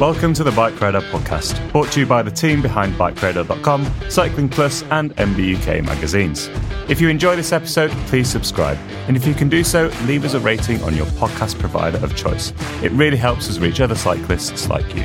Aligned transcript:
Welcome 0.00 0.34
to 0.34 0.44
the 0.44 0.50
Bike 0.50 0.78
Radar 0.78 1.00
podcast, 1.00 1.72
brought 1.72 1.90
to 1.92 2.00
you 2.00 2.04
by 2.04 2.20
the 2.22 2.30
team 2.30 2.60
behind 2.60 2.92
BikeRadar.com, 2.96 3.90
Cycling 4.10 4.50
Plus, 4.50 4.82
and 4.90 5.16
MBUK 5.16 5.82
magazines. 5.86 6.50
If 6.86 7.00
you 7.00 7.08
enjoy 7.08 7.34
this 7.34 7.50
episode, 7.50 7.90
please 8.08 8.28
subscribe. 8.28 8.76
And 9.08 9.16
if 9.16 9.26
you 9.26 9.32
can 9.32 9.48
do 9.48 9.64
so, 9.64 9.90
leave 10.04 10.26
us 10.26 10.34
a 10.34 10.40
rating 10.40 10.82
on 10.82 10.94
your 10.94 11.06
podcast 11.06 11.58
provider 11.58 11.96
of 12.04 12.14
choice. 12.14 12.52
It 12.82 12.92
really 12.92 13.16
helps 13.16 13.48
us 13.48 13.56
reach 13.56 13.80
other 13.80 13.94
cyclists 13.94 14.68
like 14.68 14.84
you. 14.94 15.02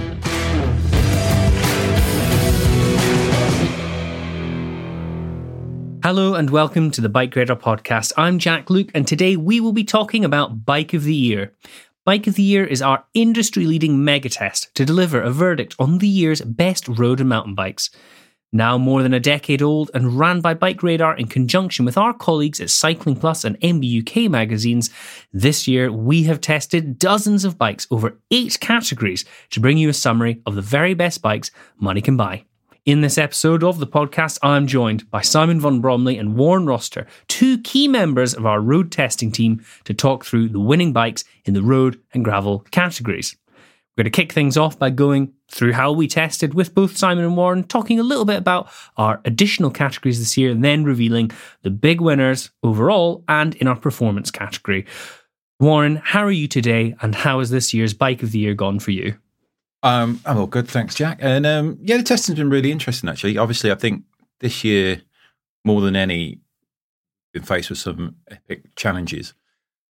Hello 6.04 6.34
and 6.34 6.50
welcome 6.50 6.92
to 6.92 7.00
the 7.00 7.08
Bike 7.08 7.34
Radar 7.34 7.56
podcast. 7.56 8.12
I'm 8.18 8.40
Jack 8.40 8.70
Luke, 8.70 8.92
and 8.94 9.08
today 9.08 9.38
we 9.38 9.62
will 9.62 9.72
be 9.72 9.86
talking 9.86 10.26
about 10.26 10.66
Bike 10.66 10.94
of 10.94 11.06
the 11.06 11.16
Year. 11.16 11.54
Bike 12.04 12.26
of 12.26 12.34
the 12.34 12.42
Year 12.42 12.66
is 12.66 12.82
our 12.82 13.06
industry 13.14 13.68
leading 13.68 14.04
mega 14.04 14.28
test 14.28 14.74
to 14.74 14.86
deliver 14.86 15.22
a 15.22 15.30
verdict 15.30 15.76
on 15.78 16.00
the 16.00 16.08
year's 16.08 16.42
best 16.42 16.88
road 16.88 17.20
and 17.20 17.30
mountain 17.30 17.54
bikes. 17.54 17.92
Now 18.52 18.80
more 18.80 19.04
than 19.04 19.14
a 19.14 19.20
decade 19.20 19.62
old 19.62 19.92
and 19.94 20.18
ran 20.18 20.42
by 20.42 20.56
Bike 20.56 20.82
Radar 20.82 21.16
in 21.16 21.28
conjunction 21.28 21.86
with 21.86 22.00
our 22.00 22.12
colleagues 22.12 22.60
at 22.60 22.72
Cycling 22.72 23.18
Plus 23.18 23.46
and 23.46 23.60
MBUK 23.60 24.32
magazines, 24.32 24.90
this 25.32 25.68
year 25.68 25.92
we 25.92 26.24
have 26.24 26.42
tested 26.42 26.98
dozens 26.98 27.46
of 27.46 27.60
bikes 27.60 27.86
over 27.92 28.18
eight 28.32 28.60
categories 28.60 29.24
to 29.52 29.60
bring 29.60 29.78
you 29.78 29.88
a 29.88 29.94
summary 29.94 30.42
of 30.48 30.56
the 30.56 30.62
very 30.64 30.96
best 30.96 31.22
bikes 31.22 31.52
money 31.78 32.02
can 32.02 32.18
buy. 32.18 32.46
In 32.84 33.02
this 33.02 33.20
episode 33.20 33.64
of 33.64 33.78
the 33.78 33.86
podcast, 33.86 34.40
I'm 34.42 34.66
joined 34.66 35.08
by 35.12 35.22
Simon 35.22 35.60
von 35.60 35.82
Bromley 35.82 36.18
and 36.18 36.36
Warren 36.36 36.66
Rossiter, 36.66 37.06
two 37.28 37.60
key 37.60 37.88
members 37.88 38.34
of 38.34 38.48
our 38.48 38.60
road 38.60 38.92
testing 38.92 39.32
team, 39.32 39.64
to 39.84 39.94
talk 39.94 40.26
through 40.26 40.50
the 40.50 40.60
winning 40.60 40.92
bikes 40.92 41.24
in 41.46 41.54
the 41.54 41.62
road 41.62 42.02
and 42.12 42.26
gravel 42.26 42.66
categories. 42.72 43.36
We're 43.96 44.06
going 44.06 44.12
to 44.12 44.20
kick 44.20 44.34
things 44.34 44.58
off 44.58 44.80
by 44.80 44.90
going 44.90 45.32
through 45.48 45.74
how 45.74 45.92
we 45.92 46.08
tested 46.08 46.56
with 46.56 46.74
both 46.74 46.98
Simon 46.98 47.24
and 47.24 47.38
Warren, 47.38 47.66
talking 47.66 48.00
a 48.00 48.04
little 48.04 48.26
bit 48.26 48.38
about 48.38 48.68
our 48.98 49.22
additional 49.26 49.70
categories 49.70 50.18
this 50.18 50.36
year, 50.36 50.50
and 50.50 50.64
then 50.64 50.84
revealing 50.84 51.30
the 51.62 51.70
big 51.70 52.02
winners 52.02 52.50
overall 52.64 53.24
and 53.28 53.54
in 53.58 53.68
our 53.68 53.76
performance 53.76 54.32
category. 54.32 54.88
Warren, 55.60 55.98
how 55.98 56.24
are 56.26 56.32
you 56.32 56.48
today, 56.48 56.96
and 57.00 57.14
how 57.14 57.38
has 57.38 57.52
this 57.52 57.76
year's 57.76 57.94
Bike 57.94 58.24
of 58.24 58.32
the 58.32 58.40
Year 58.40 58.56
gone 58.56 58.80
for 58.80 58.90
you? 58.90 59.20
Um, 59.84 60.22
I'm 60.26 60.38
all 60.38 60.48
good, 60.48 60.68
thanks, 60.68 60.96
Jack. 60.96 61.20
And 61.22 61.46
um, 61.46 61.78
yeah, 61.82 61.98
the 61.98 62.04
testing's 62.04 62.38
been 62.38 62.50
really 62.50 62.72
interesting, 62.72 63.10
actually. 63.10 63.38
Obviously, 63.38 63.72
I 63.72 63.76
think 63.76 64.04
this 64.40 64.64
year, 64.64 65.02
more 65.66 65.82
than 65.82 65.96
any, 65.96 66.40
been 67.34 67.44
faced 67.44 67.70
with 67.70 67.80
some 67.80 68.16
epic 68.30 68.76
challenges. 68.76 69.34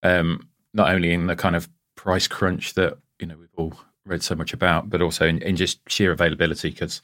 Um, 0.04 0.50
not 0.74 0.90
only 0.90 1.14
in 1.14 1.28
the 1.28 1.36
kind 1.36 1.56
of 1.56 1.70
price 1.96 2.28
crunch 2.28 2.74
that 2.76 2.98
you 3.20 3.28
know 3.28 3.36
we've 3.38 3.50
all 3.56 3.74
read 4.06 4.24
so 4.24 4.36
much 4.36 4.54
about, 4.54 4.90
but 4.90 5.02
also 5.02 5.26
in, 5.28 5.42
in 5.42 5.56
just 5.56 5.80
sheer 5.90 6.12
availability, 6.12 6.70
because 6.70 7.02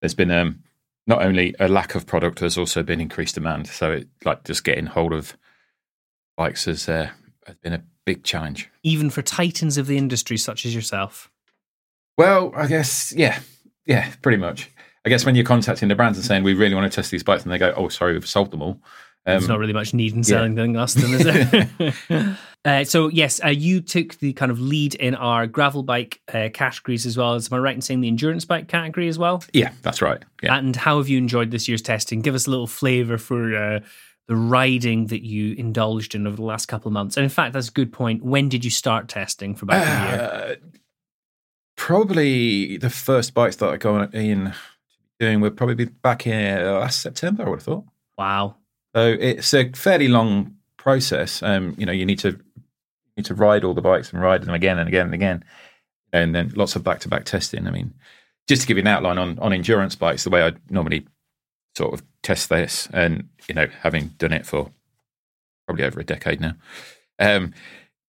there's 0.00 0.14
been 0.14 0.30
um, 0.30 0.62
not 1.06 1.22
only 1.22 1.54
a 1.60 1.68
lack 1.68 1.94
of 1.94 2.06
product, 2.06 2.40
there's 2.40 2.58
also 2.58 2.82
been 2.82 3.00
increased 3.00 3.34
demand. 3.34 3.66
So, 3.68 3.92
it, 3.92 4.08
like 4.24 4.44
just 4.44 4.64
getting 4.64 4.86
hold 4.86 5.12
of 5.12 5.36
bikes 6.36 6.64
has, 6.66 6.88
uh, 6.88 7.10
has 7.46 7.56
been 7.56 7.72
a 7.72 7.82
big 8.04 8.24
challenge. 8.24 8.70
Even 8.82 9.10
for 9.10 9.22
titans 9.22 9.78
of 9.78 9.86
the 9.86 9.98
industry 9.98 10.36
such 10.36 10.66
as 10.66 10.74
yourself. 10.74 11.30
Well, 12.18 12.52
I 12.54 12.66
guess, 12.66 13.12
yeah, 13.16 13.40
yeah, 13.86 14.12
pretty 14.22 14.38
much. 14.38 14.70
I 15.04 15.08
guess 15.08 15.24
when 15.24 15.34
you're 15.34 15.44
contacting 15.44 15.88
the 15.88 15.94
brands 15.94 16.18
and 16.18 16.24
saying 16.24 16.44
we 16.44 16.54
really 16.54 16.74
want 16.74 16.90
to 16.90 16.94
test 16.94 17.10
these 17.10 17.22
bikes, 17.22 17.42
and 17.42 17.52
they 17.52 17.58
go, 17.58 17.72
"Oh, 17.76 17.88
sorry, 17.88 18.12
we've 18.12 18.26
sold 18.26 18.50
them 18.50 18.62
all." 18.62 18.80
Um, 19.24 19.34
There's 19.34 19.48
not 19.48 19.60
really 19.60 19.72
much 19.72 19.94
need 19.94 20.14
in 20.14 20.24
selling 20.24 20.56
yeah. 20.56 20.82
us, 20.82 20.94
then, 20.94 21.14
is 21.14 21.68
there? 22.08 22.38
uh, 22.64 22.84
so, 22.84 23.06
yes, 23.06 23.40
uh, 23.44 23.48
you 23.48 23.80
took 23.80 24.18
the 24.18 24.32
kind 24.32 24.50
of 24.50 24.60
lead 24.60 24.96
in 24.96 25.14
our 25.14 25.46
gravel 25.46 25.84
bike 25.84 26.20
uh, 26.32 26.48
categories 26.52 27.06
as 27.06 27.16
well. 27.16 27.34
Am 27.34 27.42
I 27.52 27.58
right 27.58 27.74
in 27.74 27.80
saying 27.80 28.00
the 28.00 28.08
endurance 28.08 28.44
bike 28.44 28.66
category 28.66 29.06
as 29.06 29.18
well? 29.18 29.44
Yeah, 29.52 29.70
that's 29.82 30.02
right. 30.02 30.20
Yeah. 30.42 30.56
And 30.56 30.74
how 30.74 30.98
have 30.98 31.08
you 31.08 31.18
enjoyed 31.18 31.52
this 31.52 31.68
year's 31.68 31.82
testing? 31.82 32.20
Give 32.20 32.34
us 32.34 32.48
a 32.48 32.50
little 32.50 32.66
flavour 32.66 33.16
for 33.16 33.54
uh, 33.54 33.80
the 34.26 34.34
riding 34.34 35.06
that 35.06 35.24
you 35.24 35.54
indulged 35.54 36.16
in 36.16 36.26
over 36.26 36.36
the 36.36 36.42
last 36.42 36.66
couple 36.66 36.88
of 36.88 36.92
months. 36.92 37.16
And 37.16 37.22
in 37.22 37.30
fact, 37.30 37.52
that's 37.52 37.68
a 37.68 37.72
good 37.72 37.92
point. 37.92 38.24
When 38.24 38.48
did 38.48 38.64
you 38.64 38.72
start 38.72 39.08
testing 39.08 39.54
for 39.54 39.66
bike 39.66 39.82
of 39.82 39.86
the 39.86 40.16
year? 40.16 40.20
Uh, 40.20 40.54
probably 41.82 42.76
the 42.76 42.88
first 42.88 43.34
bikes 43.34 43.56
that 43.56 43.68
I 43.68 43.76
go 43.76 44.02
in 44.12 44.54
doing 45.18 45.40
would 45.40 45.56
probably 45.56 45.74
be 45.74 45.86
back 45.86 46.28
in 46.28 46.64
last 46.64 47.02
September. 47.02 47.44
I 47.44 47.48
would 47.48 47.58
have 47.58 47.64
thought. 47.64 47.84
Wow. 48.16 48.54
So 48.94 49.16
it's 49.18 49.52
a 49.52 49.68
fairly 49.72 50.06
long 50.06 50.54
process. 50.76 51.42
Um, 51.42 51.74
you 51.76 51.84
know, 51.84 51.90
you 51.90 52.06
need 52.06 52.20
to 52.20 52.28
you 52.28 53.12
need 53.16 53.26
to 53.26 53.34
ride 53.34 53.64
all 53.64 53.74
the 53.74 53.82
bikes 53.82 54.12
and 54.12 54.22
ride 54.22 54.42
them 54.42 54.54
again 54.54 54.78
and 54.78 54.86
again 54.86 55.06
and 55.06 55.14
again, 55.14 55.44
and 56.12 56.32
then 56.32 56.52
lots 56.54 56.76
of 56.76 56.84
back 56.84 57.00
to 57.00 57.08
back 57.08 57.24
testing. 57.24 57.66
I 57.66 57.72
mean, 57.72 57.94
just 58.46 58.62
to 58.62 58.68
give 58.68 58.76
you 58.76 58.82
an 58.82 58.86
outline 58.86 59.18
on 59.18 59.40
on 59.40 59.52
endurance 59.52 59.96
bikes, 59.96 60.22
the 60.22 60.30
way 60.30 60.46
I 60.46 60.52
normally 60.70 61.04
sort 61.76 61.94
of 61.94 62.04
test 62.22 62.48
this, 62.48 62.88
and 62.92 63.28
you 63.48 63.56
know, 63.56 63.66
having 63.80 64.08
done 64.18 64.32
it 64.32 64.46
for 64.46 64.70
probably 65.66 65.84
over 65.84 65.98
a 65.98 66.04
decade 66.04 66.40
now, 66.40 66.54
um, 67.18 67.52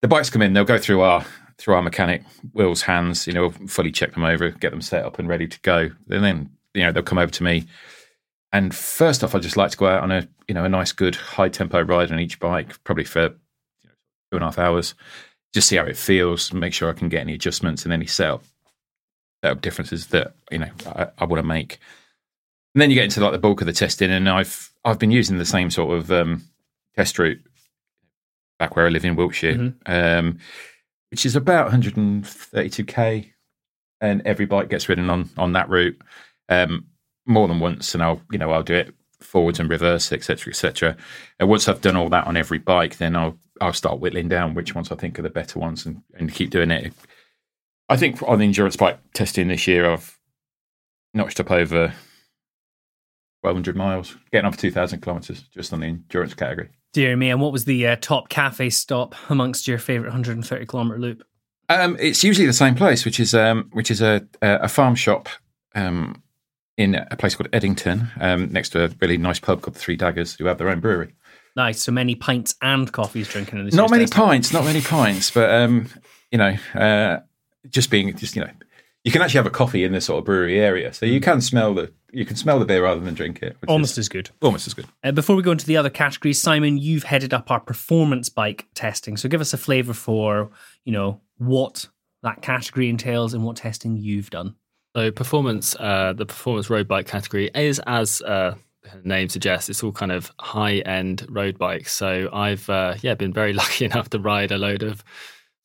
the 0.00 0.06
bikes 0.06 0.30
come 0.30 0.42
in, 0.42 0.52
they'll 0.52 0.64
go 0.64 0.78
through 0.78 1.00
our 1.00 1.26
through 1.58 1.74
our 1.74 1.82
mechanic 1.82 2.22
Will's 2.52 2.82
hands. 2.82 3.26
You 3.26 3.32
know, 3.32 3.50
fully 3.50 3.92
check 3.92 4.14
them 4.14 4.24
over, 4.24 4.50
get 4.50 4.70
them 4.70 4.82
set 4.82 5.04
up 5.04 5.18
and 5.18 5.28
ready 5.28 5.46
to 5.46 5.60
go. 5.60 5.90
And 6.10 6.24
then 6.24 6.50
you 6.74 6.82
know 6.82 6.92
they'll 6.92 7.02
come 7.02 7.18
over 7.18 7.32
to 7.32 7.42
me. 7.42 7.66
And 8.52 8.74
first 8.74 9.24
off, 9.24 9.34
I 9.34 9.40
just 9.40 9.56
like 9.56 9.72
to 9.72 9.76
go 9.76 9.86
out 9.86 10.02
on 10.02 10.12
a 10.12 10.28
you 10.48 10.54
know 10.54 10.64
a 10.64 10.68
nice, 10.68 10.92
good, 10.92 11.16
high 11.16 11.48
tempo 11.48 11.82
ride 11.82 12.12
on 12.12 12.20
each 12.20 12.38
bike, 12.38 12.82
probably 12.84 13.04
for 13.04 13.22
you 13.22 13.28
know, 13.84 13.90
two 14.30 14.36
and 14.36 14.42
a 14.42 14.46
half 14.46 14.58
hours, 14.58 14.94
just 15.52 15.68
see 15.68 15.76
how 15.76 15.84
it 15.84 15.96
feels, 15.96 16.52
make 16.52 16.72
sure 16.72 16.90
I 16.90 16.94
can 16.94 17.08
get 17.08 17.20
any 17.20 17.34
adjustments 17.34 17.84
and 17.84 17.92
any 17.92 18.06
setup, 18.06 18.44
setup 19.42 19.60
differences 19.60 20.08
that 20.08 20.34
you 20.50 20.58
know 20.58 20.70
I, 20.86 21.08
I 21.18 21.24
want 21.24 21.40
to 21.40 21.46
make. 21.46 21.78
And 22.74 22.82
then 22.82 22.90
you 22.90 22.96
get 22.96 23.04
into 23.04 23.20
like 23.20 23.32
the 23.32 23.38
bulk 23.38 23.60
of 23.60 23.66
the 23.66 23.72
testing, 23.72 24.10
and 24.10 24.28
I've 24.28 24.72
I've 24.84 24.98
been 24.98 25.10
using 25.10 25.38
the 25.38 25.44
same 25.44 25.70
sort 25.70 25.96
of 25.96 26.10
um, 26.12 26.42
test 26.96 27.18
route 27.18 27.40
back 28.58 28.76
where 28.76 28.86
I 28.86 28.90
live 28.90 29.04
in 29.04 29.16
Wiltshire. 29.16 29.54
Mm-hmm. 29.54 29.92
Um, 29.92 30.38
which 31.14 31.24
is 31.24 31.36
about 31.36 31.70
132k, 31.70 33.30
and 34.00 34.20
every 34.24 34.46
bike 34.46 34.68
gets 34.68 34.88
ridden 34.88 35.08
on 35.08 35.30
on 35.36 35.52
that 35.52 35.68
route 35.68 35.96
um, 36.48 36.86
more 37.24 37.46
than 37.46 37.60
once, 37.60 37.94
and 37.94 38.02
I'll 38.02 38.20
you 38.32 38.38
know 38.38 38.50
I'll 38.50 38.64
do 38.64 38.74
it 38.74 38.92
forwards 39.20 39.60
and 39.60 39.70
reverse, 39.70 40.10
etc., 40.10 40.50
etc. 40.50 40.96
And 41.38 41.48
once 41.48 41.68
I've 41.68 41.80
done 41.80 41.94
all 41.94 42.08
that 42.08 42.26
on 42.26 42.36
every 42.36 42.58
bike, 42.58 42.96
then 42.96 43.14
I'll 43.14 43.38
I'll 43.60 43.72
start 43.72 44.00
whittling 44.00 44.28
down 44.28 44.54
which 44.54 44.74
ones 44.74 44.90
I 44.90 44.96
think 44.96 45.16
are 45.16 45.22
the 45.22 45.30
better 45.30 45.60
ones, 45.60 45.86
and, 45.86 46.02
and 46.14 46.34
keep 46.34 46.50
doing 46.50 46.72
it. 46.72 46.92
I 47.88 47.96
think 47.96 48.20
on 48.24 48.40
the 48.40 48.46
endurance 48.46 48.74
bike 48.74 48.98
testing 49.12 49.46
this 49.46 49.68
year, 49.68 49.88
I've 49.88 50.18
notched 51.14 51.38
up 51.38 51.52
over 51.52 51.94
1,200 53.42 53.76
miles, 53.76 54.16
getting 54.32 54.50
to 54.50 54.58
2,000 54.58 54.98
kilometers 54.98 55.42
just 55.42 55.72
on 55.72 55.78
the 55.78 55.86
endurance 55.86 56.34
category. 56.34 56.70
Dear 56.94 57.16
me, 57.16 57.28
and 57.28 57.40
what 57.40 57.50
was 57.50 57.64
the 57.64 57.88
uh, 57.88 57.96
top 58.00 58.28
cafe 58.28 58.70
stop 58.70 59.16
amongst 59.28 59.66
your 59.66 59.78
favourite 59.78 60.10
130 60.10 60.64
kilometre 60.64 61.00
loop? 61.00 61.24
Um, 61.68 61.96
it's 61.98 62.22
usually 62.22 62.46
the 62.46 62.52
same 62.52 62.76
place, 62.76 63.04
which 63.04 63.18
is 63.18 63.34
um, 63.34 63.68
which 63.72 63.90
is 63.90 64.00
a 64.00 64.24
a 64.40 64.68
farm 64.68 64.94
shop 64.94 65.28
um, 65.74 66.22
in 66.76 66.94
a 66.94 67.16
place 67.16 67.34
called 67.34 67.50
Edington, 67.50 68.10
um, 68.20 68.52
next 68.52 68.68
to 68.70 68.84
a 68.84 68.90
really 69.00 69.18
nice 69.18 69.40
pub 69.40 69.60
called 69.60 69.74
the 69.74 69.80
Three 69.80 69.96
Daggers, 69.96 70.34
who 70.36 70.44
have 70.46 70.58
their 70.58 70.68
own 70.68 70.78
brewery. 70.78 71.16
Nice. 71.56 71.82
So 71.82 71.90
many 71.90 72.14
pints 72.14 72.54
and 72.62 72.92
coffees 72.92 73.26
drinking 73.26 73.58
in 73.58 73.64
this. 73.64 73.74
Not 73.74 73.90
many 73.90 74.04
testing. 74.04 74.24
pints, 74.24 74.52
not 74.52 74.64
many 74.64 74.80
pints, 74.80 75.32
but 75.32 75.50
um, 75.50 75.88
you 76.30 76.38
know, 76.38 76.56
uh, 76.76 77.18
just 77.70 77.90
being 77.90 78.16
just 78.16 78.36
you 78.36 78.42
know, 78.42 78.50
you 79.02 79.10
can 79.10 79.20
actually 79.20 79.38
have 79.38 79.46
a 79.46 79.50
coffee 79.50 79.82
in 79.82 79.90
this 79.90 80.04
sort 80.04 80.20
of 80.20 80.24
brewery 80.24 80.60
area, 80.60 80.92
so 80.92 81.06
you 81.06 81.20
can 81.20 81.40
smell 81.40 81.74
the 81.74 81.92
you 82.14 82.24
can 82.24 82.36
smell 82.36 82.58
the 82.58 82.64
beer 82.64 82.82
rather 82.84 83.00
than 83.00 83.14
drink 83.14 83.42
it. 83.42 83.56
which 83.60 83.68
Almost 83.68 83.92
is 83.92 83.98
as 83.98 84.08
good. 84.08 84.30
almost 84.42 84.66
as 84.66 84.74
good. 84.74 84.86
Uh, 85.02 85.12
before 85.12 85.36
we 85.36 85.42
go 85.42 85.50
into 85.52 85.66
the 85.66 85.76
other 85.76 85.90
categories, 85.90 86.40
Simon, 86.40 86.78
you've 86.78 87.04
headed 87.04 87.34
up 87.34 87.50
our 87.50 87.60
performance 87.60 88.28
bike 88.28 88.66
testing. 88.74 89.16
So 89.16 89.28
give 89.28 89.40
us 89.40 89.52
a 89.52 89.58
flavour 89.58 89.92
for, 89.92 90.50
you 90.84 90.92
know, 90.92 91.20
what 91.38 91.88
that 92.22 92.42
category 92.42 92.88
entails 92.88 93.34
and 93.34 93.44
what 93.44 93.56
testing 93.56 93.96
you've 93.96 94.30
done. 94.30 94.54
So 94.96 95.10
performance, 95.10 95.74
uh, 95.78 96.12
the 96.12 96.26
performance 96.26 96.70
road 96.70 96.86
bike 96.86 97.06
category 97.06 97.50
is 97.54 97.80
as 97.86 98.22
uh, 98.22 98.54
the 98.84 99.08
name 99.08 99.28
suggests, 99.28 99.68
it's 99.68 99.82
all 99.82 99.92
kind 99.92 100.12
of 100.12 100.30
high 100.38 100.76
end 100.78 101.26
road 101.28 101.58
bikes. 101.58 101.92
So 101.92 102.28
I've 102.32 102.68
uh, 102.70 102.94
yeah 103.02 103.14
been 103.14 103.32
very 103.32 103.52
lucky 103.62 103.84
enough 103.84 104.10
to 104.10 104.18
ride 104.18 104.52
a 104.52 104.58
load 104.58 104.82
of 104.82 105.02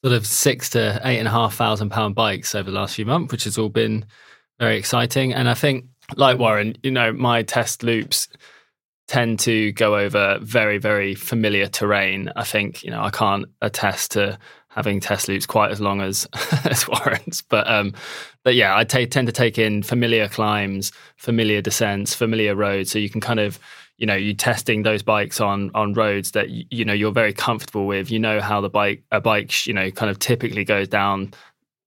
sort 0.04 0.16
of 0.16 0.26
six 0.26 0.70
to 0.72 1.00
eight 1.04 1.20
and 1.20 1.28
a 1.28 1.32
half 1.32 1.56
thousand 1.56 1.90
pound 1.90 2.16
bikes 2.16 2.56
over 2.56 2.72
the 2.72 2.78
last 2.78 2.96
few 2.96 3.06
months, 3.06 3.32
which 3.32 3.44
has 3.44 3.58
all 3.58 3.70
been 3.70 4.06
very 4.60 4.78
exciting. 4.78 5.34
And 5.34 5.50
I 5.50 5.54
think, 5.54 5.86
like 6.16 6.40
Warren, 6.40 6.76
you 6.84 6.92
know, 6.92 7.14
my 7.14 7.44
test 7.44 7.84
loops 7.84 8.28
tend 9.08 9.40
to 9.40 9.72
go 9.72 9.98
over 9.98 10.38
very 10.42 10.78
very 10.78 11.16
familiar 11.16 11.68
terrain. 11.68 12.32
I 12.36 12.44
think 12.44 12.84
you 12.84 12.92
know 12.92 13.02
I 13.02 13.10
can't 13.10 13.46
attest 13.62 14.12
to 14.12 14.38
having 14.70 15.00
test 15.00 15.28
loops 15.28 15.48
quite 15.48 15.72
as 15.72 15.82
long 15.82 16.00
as 16.00 16.28
as 16.66 16.88
Warren's, 16.88 17.42
but 17.42 17.68
um, 17.70 17.94
but 18.44 18.56
yeah, 18.56 18.76
I 18.78 18.84
tend 18.84 19.28
to 19.28 19.34
take 19.34 19.58
in 19.58 19.84
familiar 19.84 20.28
climbs, 20.28 20.92
familiar 21.18 21.62
descents, 21.62 22.14
familiar 22.14 22.56
roads, 22.56 22.92
so 22.92 23.00
you 23.00 23.10
can 23.10 23.20
kind 23.20 23.40
of 23.40 23.60
you 23.98 24.06
know 24.06 24.16
you're 24.16 24.36
testing 24.36 24.84
those 24.84 25.04
bikes 25.04 25.42
on 25.42 25.72
on 25.74 25.94
roads 25.94 26.32
that 26.32 26.50
you 26.50 26.86
know 26.86 26.94
you're 26.94 27.12
very 27.12 27.34
comfortable 27.34 27.88
with. 27.88 28.12
You 28.12 28.20
know 28.20 28.40
how 28.40 28.62
the 28.62 28.70
bike 28.70 29.04
a 29.12 29.20
bike 29.20 29.66
you 29.66 29.74
know 29.74 29.90
kind 29.92 30.10
of 30.10 30.20
typically 30.20 30.64
goes 30.64 30.88
down 30.88 31.34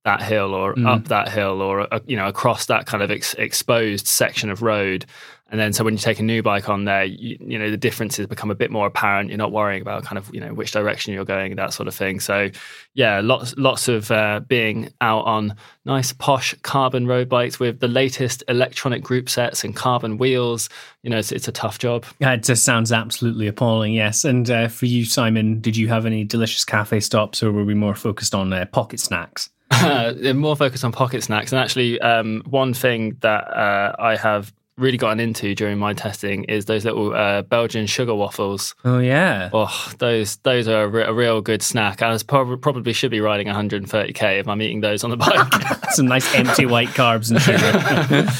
that 0.05 0.23
hill 0.23 0.53
or 0.55 0.75
up 0.87 1.05
that 1.05 1.29
hill 1.29 1.63
or 1.63 1.93
uh, 1.95 2.01
you 2.07 2.17
know 2.17 2.27
across 2.27 2.67
that 2.67 2.87
kind 2.87 3.03
of 3.03 3.11
ex- 3.11 3.35
exposed 3.35 4.07
section 4.07 4.51
of 4.51 4.63
road. 4.63 5.07
And 5.49 5.61
then 5.61 5.75
so 5.75 5.85
when 5.85 5.93
you 5.93 5.99
take 5.99 6.19
a 6.19 6.23
new 6.23 6.43
bike 6.43 6.71
on 6.71 6.87
there 6.87 7.05
you, 7.05 7.37
you 7.39 7.59
know 7.59 7.71
the 7.71 7.77
differences 7.77 8.27
become 8.27 8.51
a 8.51 8.55
bit 8.55 8.71
more 8.71 8.87
apparent. 8.87 9.29
You're 9.29 9.39
not 9.39 9.53
worrying 9.53 9.83
about 9.83 10.03
kind 10.03 10.19
of 10.19 10.35
you 10.35 10.41
know 10.41 10.55
which 10.55 10.73
direction 10.73 11.13
you're 11.13 11.25
going 11.25 11.55
that 11.55 11.73
sort 11.73 11.87
of 11.89 11.95
thing. 11.95 12.19
So 12.21 12.51
yeah 12.95 13.21
lots 13.21 13.55
lots 13.57 13.87
of 13.87 14.11
uh, 14.11 14.41
being 14.41 14.89
out 15.01 15.25
on 15.25 15.55
nice 15.85 16.13
posh 16.13 16.55
carbon 16.63 17.07
road 17.07 17.29
bikes 17.29 17.61
with 17.61 17.79
the 17.79 17.89
latest 17.89 18.43
electronic 18.49 19.05
group 19.05 19.29
sets 19.29 19.63
and 19.63 19.77
carbon 19.77 20.19
wheels. 20.19 20.69
You 21.03 21.11
know 21.11 21.19
it's, 21.19 21.31
it's 21.31 21.47
a 21.47 21.53
tough 21.53 21.79
job. 21.79 22.07
Yeah, 22.19 22.33
it 22.33 22.43
just 22.43 22.65
sounds 22.65 22.91
absolutely 22.91 23.47
appalling, 23.47 23.93
yes. 23.93 24.25
And 24.25 24.51
uh, 24.51 24.67
for 24.67 24.87
you, 24.87 25.05
Simon, 25.05 25.61
did 25.61 25.77
you 25.77 25.87
have 25.89 26.07
any 26.07 26.25
delicious 26.25 26.65
cafe 26.65 26.99
stops 26.99 27.41
or 27.41 27.53
were 27.53 27.65
we 27.65 27.75
more 27.75 27.95
focused 27.95 28.35
on 28.35 28.53
uh, 28.53 28.65
pocket 28.67 28.99
snacks? 28.99 29.51
they're 30.17 30.35
more 30.35 30.57
focused 30.57 30.85
on 30.85 30.93
pocket 30.93 31.23
snacks. 31.23 31.53
And 31.53 31.61
actually, 31.61 32.01
um, 32.01 32.43
one 32.47 32.75
thing 32.75 33.17
that 33.21 33.49
uh, 33.49 33.95
I 33.99 34.17
have 34.17 34.53
really 34.79 34.97
gotten 34.97 35.21
into 35.21 35.55
during 35.55 35.79
my 35.79 35.93
testing 35.93 36.45
is 36.45 36.65
those 36.65 36.85
little 36.85 37.15
uh, 37.15 37.43
Belgian 37.43 37.87
sugar 37.87 38.15
waffles. 38.15 38.75
Oh, 38.85 38.99
yeah. 38.99 39.51
Oh, 39.53 39.93
those 39.99 40.37
those 40.39 40.67
are 40.67 40.85
a, 40.85 40.89
re- 40.89 41.05
a 41.05 41.13
real 41.13 41.41
good 41.41 41.63
snack. 41.63 42.03
I 42.03 42.17
probably 42.27 42.93
should 42.93 43.11
be 43.11 43.21
riding 43.21 43.47
130k 43.47 44.41
if 44.41 44.49
I'm 44.49 44.63
eating 44.63 44.81
those 44.81 45.05
on 45.05 45.11
the 45.11 45.17
bike. 45.17 45.53
Some 45.91 46.07
nice 46.07 46.35
empty 46.35 46.67
white 46.67 46.89
carbs 46.89 47.31
and 47.31 47.41
sugar. 47.41 48.31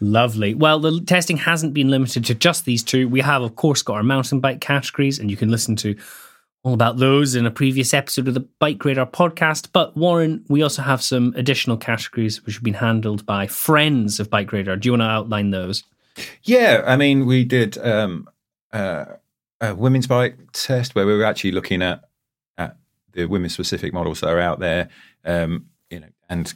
Lovely. 0.00 0.54
Well, 0.54 0.78
the 0.78 1.00
testing 1.00 1.36
hasn't 1.38 1.74
been 1.74 1.88
limited 1.90 2.24
to 2.26 2.34
just 2.34 2.64
these 2.64 2.82
two. 2.82 3.08
We 3.08 3.20
have, 3.20 3.42
of 3.42 3.56
course, 3.56 3.82
got 3.82 3.94
our 3.94 4.02
mountain 4.02 4.40
bike 4.40 4.60
categories, 4.60 5.18
and 5.18 5.30
you 5.30 5.36
can 5.36 5.50
listen 5.50 5.74
to 5.76 5.96
all 6.68 6.74
about 6.74 6.98
those 6.98 7.34
in 7.34 7.46
a 7.46 7.50
previous 7.50 7.94
episode 7.94 8.28
of 8.28 8.34
the 8.34 8.46
Bike 8.58 8.84
Radar 8.84 9.06
podcast. 9.06 9.68
But 9.72 9.96
Warren, 9.96 10.44
we 10.48 10.62
also 10.62 10.82
have 10.82 11.02
some 11.02 11.32
additional 11.34 11.78
categories 11.78 12.44
which 12.44 12.56
have 12.56 12.62
been 12.62 12.74
handled 12.74 13.24
by 13.24 13.46
friends 13.46 14.20
of 14.20 14.28
Bike 14.28 14.52
Radar. 14.52 14.76
Do 14.76 14.86
you 14.86 14.92
want 14.92 15.00
to 15.00 15.06
outline 15.06 15.50
those? 15.50 15.84
Yeah, 16.42 16.82
I 16.86 16.96
mean, 16.96 17.24
we 17.24 17.44
did 17.44 17.78
um, 17.78 18.28
uh, 18.70 19.06
a 19.62 19.74
women's 19.74 20.06
bike 20.06 20.36
test 20.52 20.94
where 20.94 21.06
we 21.06 21.16
were 21.16 21.24
actually 21.24 21.52
looking 21.52 21.80
at 21.80 22.04
at 22.58 22.76
the 23.12 23.24
women 23.24 23.48
specific 23.48 23.94
models 23.94 24.20
that 24.20 24.28
are 24.28 24.40
out 24.40 24.60
there. 24.60 24.90
Um, 25.24 25.70
you 25.88 26.00
know, 26.00 26.08
and 26.28 26.52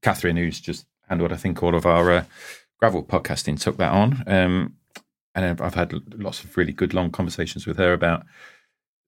Catherine, 0.00 0.36
who's 0.36 0.60
just 0.60 0.86
handled, 1.08 1.32
I 1.32 1.36
think, 1.36 1.60
all 1.60 1.74
of 1.74 1.86
our 1.86 2.12
uh, 2.12 2.24
gravel 2.78 3.02
podcasting, 3.02 3.60
took 3.60 3.78
that 3.78 3.90
on. 3.90 4.22
Um, 4.28 4.76
and 5.34 5.60
I've 5.60 5.74
had 5.74 5.92
lots 6.14 6.44
of 6.44 6.56
really 6.56 6.72
good 6.72 6.94
long 6.94 7.10
conversations 7.10 7.66
with 7.66 7.78
her 7.78 7.92
about 7.92 8.24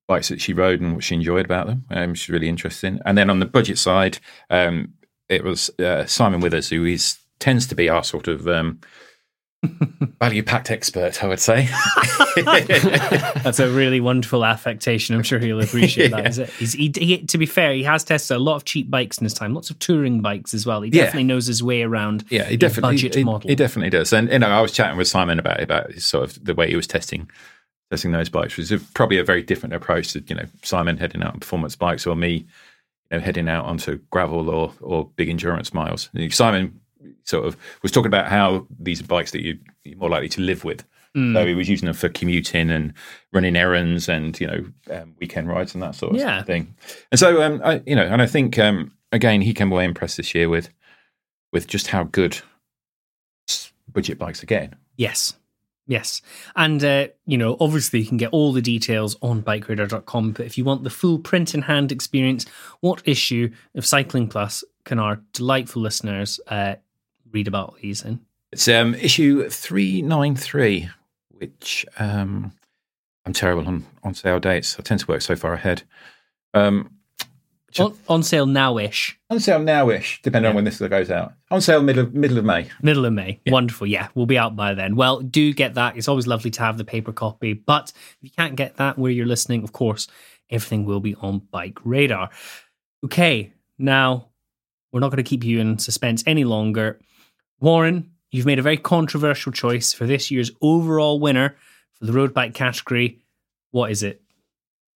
bikes 0.09 0.29
that 0.31 0.41
she 0.41 0.53
rode 0.53 0.81
and 0.81 0.95
what 0.95 1.05
she 1.05 1.15
enjoyed 1.15 1.45
about 1.45 1.67
them. 1.69 1.85
Um, 1.91 2.15
she's 2.15 2.31
really 2.31 2.49
interesting. 2.49 2.99
And 3.05 3.17
then 3.17 3.31
on 3.31 3.39
the 3.39 3.47
budget 3.47 3.79
side, 3.79 4.19
um, 4.51 4.95
it 5.29 5.45
was 5.45 5.71
uh, 5.79 6.07
Simon 6.07 6.41
Withers, 6.41 6.71
who 6.71 6.85
is 6.85 7.19
tends 7.39 7.67
to 7.69 7.75
be 7.77 7.89
our 7.89 8.03
sort 8.03 8.27
of 8.27 8.49
um, 8.49 8.81
value 10.21 10.43
packed 10.43 10.71
expert, 10.71 11.23
I 11.23 11.29
would 11.29 11.39
say. 11.39 11.69
That's 12.37 13.61
a 13.61 13.71
really 13.71 14.01
wonderful 14.01 14.45
affectation. 14.45 15.15
I'm 15.15 15.23
sure 15.23 15.39
he'll 15.39 15.61
appreciate 15.61 16.11
that. 16.11 16.27
Is 16.29 16.39
it? 16.39 16.51
He's, 16.51 16.73
he, 16.73 16.93
he, 16.97 17.25
to 17.27 17.39
be 17.39 17.47
fair, 17.47 17.73
he 17.75 17.83
has 17.85 18.03
tested 18.05 18.37
a 18.37 18.41
lot 18.41 18.57
of 18.57 18.65
cheap 18.65 18.91
bikes 18.91 19.19
in 19.19 19.25
his 19.25 19.35
time, 19.35 19.55
lots 19.55 19.71
of 19.71 19.79
touring 19.79 20.21
bikes 20.23 20.55
as 20.55 20.65
well. 20.67 20.81
He 20.83 20.91
Yeah. 20.91 21.05
definitely 21.05 21.25
knows 21.25 21.47
his 21.47 21.63
way 21.63 21.83
around 21.83 22.25
Yeah, 22.31 22.45
he 22.45 22.57
definitely 22.57 22.97
budget 22.97 23.15
he, 23.15 23.25
model. 23.25 23.49
he 23.49 23.55
definitely 23.57 23.91
does. 23.91 24.13
And 24.13 24.31
you 24.31 24.39
know, 24.39 24.49
I 24.49 24.61
was 24.61 24.73
chatting 24.73 24.97
with 24.97 25.09
Simon 25.09 25.39
about 25.39 25.61
about 25.61 25.93
sort 25.95 26.25
of 26.25 26.45
the 26.45 26.55
way 26.55 26.69
he 26.71 26.77
was 26.77 26.87
testing 26.87 27.29
testing 27.91 28.13
those 28.13 28.29
bikes, 28.29 28.57
which 28.57 28.71
is 28.71 28.83
probably 28.95 29.19
a 29.19 29.25
very 29.25 29.43
different 29.43 29.75
approach 29.75 30.13
to 30.13 30.21
you 30.27 30.35
know 30.35 30.45
Simon 30.63 30.97
heading 30.97 31.23
out 31.23 31.35
on 31.35 31.41
performance 31.41 31.77
bikes 31.77 32.07
or 32.07 32.15
me, 32.17 32.33
you 32.35 32.47
know, 33.13 33.21
heading 33.21 33.49
out 33.49 33.65
onto 33.65 33.99
gravel 34.11 34.51
or 34.51 34.73
or 34.81 35.09
big 35.17 35.29
endurance 35.29 35.73
miles. 35.73 36.11
Simon 36.31 36.81
sort 37.25 37.47
of 37.47 37.57
was 37.83 37.93
talking 37.93 38.09
about 38.09 38.29
how 38.29 38.67
these 38.81 39.01
are 39.01 39.07
bikes 39.07 39.31
that 39.31 39.43
you, 39.43 39.57
you're 39.85 39.97
more 39.99 40.11
likely 40.11 40.29
to 40.29 40.41
live 40.41 40.65
with. 40.65 40.85
Mm. 41.17 41.33
So 41.33 41.47
he 41.47 41.55
was 41.55 41.69
using 41.69 41.87
them 41.87 41.95
for 41.95 42.09
commuting 42.09 42.71
and 42.71 42.93
running 43.33 43.57
errands 43.57 44.09
and 44.09 44.39
you 44.39 44.47
know 44.47 44.65
um, 44.91 45.15
weekend 45.21 45.49
rides 45.49 45.75
and 45.75 45.83
that 45.83 45.95
sort 45.95 46.15
of 46.15 46.21
Yeah. 46.21 46.43
thing. 46.43 46.75
And 47.11 47.19
so 47.19 47.43
um, 47.43 47.63
I, 47.65 47.83
you 47.87 47.95
know, 47.97 48.05
and 48.07 48.21
I 48.21 48.27
think 48.27 48.59
um, 48.59 48.93
again 49.13 49.41
he 49.41 49.55
came 49.55 49.73
away 49.73 49.85
impressed 49.85 50.17
this 50.19 50.35
year 50.35 50.49
with 50.49 50.69
with 51.53 51.67
just 51.67 51.87
how 51.87 52.05
good 52.05 52.39
budget 53.91 54.19
bikes 54.19 54.43
are 54.43 54.47
getting. 54.47 54.75
Yes. 54.97 55.35
Yes. 55.89 56.21
And, 56.55 56.85
uh, 56.85 57.09
you 57.25 57.39
know, 57.39 57.57
obviously 57.59 58.01
you 58.01 58.07
can 58.07 58.19
get 58.19 58.29
all 58.31 58.53
the 58.53 58.61
details 58.61 59.17
on 59.23 59.43
bikeradar.com, 59.43 60.33
but 60.33 60.45
if 60.45 60.59
you 60.59 60.65
want 60.65 60.85
the 60.85 60.91
full 60.91 61.19
print 61.19 61.55
in 61.55 61.63
hand 61.63 61.91
experience, 61.91 62.45
what 62.81 63.01
issue 63.07 63.51
of 63.75 63.87
Cycling 63.87 64.29
Plus 64.29 64.63
can 64.85 64.99
our 64.99 65.21
delightful 65.33 65.81
listeners 65.81 66.41
uh, 66.49 66.75
read 67.33 67.49
about 67.49 67.79
these 67.81 68.05
in? 68.05 68.21
It's 68.53 68.69
um, 68.69 68.95
issue 68.95 69.49
three 69.49 70.03
nine 70.03 70.37
three, 70.37 70.89
which 71.31 71.85
um, 71.99 72.53
I'm 73.27 73.33
terrible 73.33 73.67
on 73.67 73.85
on 74.03 74.15
sale 74.15 74.41
dates. 74.41 74.79
I 74.79 74.83
tend 74.83 75.01
to 75.01 75.07
work 75.07 75.23
so 75.23 75.37
far 75.37 75.55
ahead. 75.55 75.83
Um, 76.55 76.98
On, 77.79 77.95
on 78.09 78.23
sale 78.23 78.47
now-ish, 78.47 79.19
on 79.29 79.41
sale 79.41 79.61
nowish, 79.61 80.23
depending 80.23 80.49
on 80.49 80.55
when 80.55 80.65
this 80.65 80.81
goes 80.81 81.11
out. 81.11 81.35
On 81.51 81.61
sale 81.61 81.83
middle 81.83 82.05
of, 82.05 82.15
middle 82.15 82.39
of 82.39 82.45
May. 82.45 82.69
middle 82.81 83.05
of 83.05 83.13
May. 83.13 83.41
Wonderful. 83.47 83.87
Yeah, 83.87 84.09
we'll 84.15 84.27
be 84.27 84.39
out 84.39 84.57
by 84.57 84.73
then. 84.73 84.97
Well, 84.97 85.21
do 85.21 85.53
get 85.53 85.75
that. 85.75 85.97
It's 85.97 86.09
always 86.09 86.27
lovely 86.27 86.51
to 86.53 86.63
have 86.63 86.79
the 86.79 86.85
paper 86.85 87.13
copy, 87.13 87.53
but 87.53 87.93
if 87.95 88.17
you 88.23 88.31
can't 88.31 88.57
get 88.57 88.77
that 88.77 88.99
where 88.99 89.13
you're 89.13 89.27
listening, 89.27 89.65
of 89.65 89.73
course, 89.73 90.09
everything 90.51 90.87
will 90.87 91.01
be 91.01 91.15
on 91.17 91.41
Bike 91.51 91.79
Radar. 91.85 92.31
Okay, 93.05 93.53
now 93.77 94.29
we're 94.91 95.01
not 95.01 95.11
going 95.11 95.23
to 95.23 95.29
keep 95.29 95.45
you 95.45 95.61
in 95.61 95.79
suspense 95.79 96.25
any 96.27 96.45
longer. 96.45 96.99
Warren, 97.61 98.13
you've 98.31 98.47
made 98.47 98.59
a 98.59 98.63
very 98.63 98.79
controversial 98.79 99.53
choice 99.53 99.93
for 99.93 100.07
this 100.07 100.31
year's 100.31 100.51
overall 100.63 101.21
winner 101.21 101.57
for 101.93 102.07
the 102.07 102.13
road 102.13 102.33
bike 102.33 102.55
category. 102.55 103.21
What 103.73 103.91
is 103.91 104.03
it? 104.03 104.23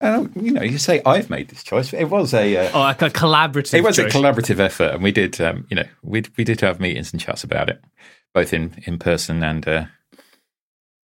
And 0.02 0.32
you 0.36 0.52
know, 0.52 0.62
you 0.62 0.78
say 0.78 1.02
I've 1.06 1.30
made 1.30 1.50
this 1.50 1.64
choice. 1.64 1.94
It 1.94 2.06
was 2.06 2.34
a 2.34 2.56
uh, 2.56 2.72
Oh, 2.74 2.80
like 2.80 3.02
a 3.02 3.10
collaborative. 3.10 3.74
it 3.74 3.84
was 3.84 4.00
a 4.00 4.06
collaborative 4.06 4.60
effort, 4.60 4.94
and 4.94 5.04
we 5.04 5.12
did 5.12 5.40
um, 5.42 5.66
you 5.70 5.76
know 5.76 5.86
we 6.04 6.24
we 6.38 6.44
did 6.44 6.62
have 6.62 6.80
meetings 6.80 7.12
and 7.12 7.22
chats 7.22 7.44
about 7.44 7.70
it, 7.70 7.84
both 8.34 8.54
in 8.54 8.76
in 8.86 8.98
person 8.98 9.44
and 9.44 9.68
uh, 9.68 9.86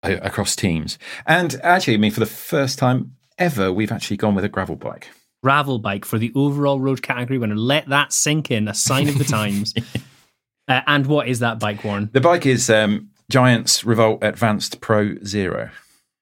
across 0.03 0.55
teams. 0.55 0.97
And 1.27 1.59
actually, 1.63 1.95
I 1.95 1.97
mean, 1.97 2.11
for 2.11 2.19
the 2.19 2.25
first 2.25 2.79
time 2.79 3.15
ever, 3.37 3.71
we've 3.71 3.91
actually 3.91 4.17
gone 4.17 4.33
with 4.35 4.43
a 4.45 4.49
gravel 4.49 4.75
bike. 4.75 5.09
gravel 5.43 5.77
bike 5.79 6.03
for 6.05 6.17
the 6.17 6.31
overall 6.35 6.79
road 6.79 7.01
category 7.01 7.37
winner. 7.37 7.55
Let 7.55 7.87
that 7.89 8.11
sink 8.11 8.49
in, 8.51 8.67
a 8.67 8.73
sign 8.73 9.07
of 9.07 9.17
the 9.17 9.23
times. 9.23 9.73
uh, 10.67 10.81
and 10.87 11.05
what 11.05 11.27
is 11.27 11.39
that 11.39 11.59
bike, 11.59 11.83
Warren? 11.83 12.09
The 12.11 12.21
bike 12.21 12.45
is 12.45 12.69
um, 12.69 13.09
Giants 13.29 13.83
Revolt 13.85 14.23
Advanced 14.23 14.81
Pro 14.81 15.15
Zero. 15.23 15.69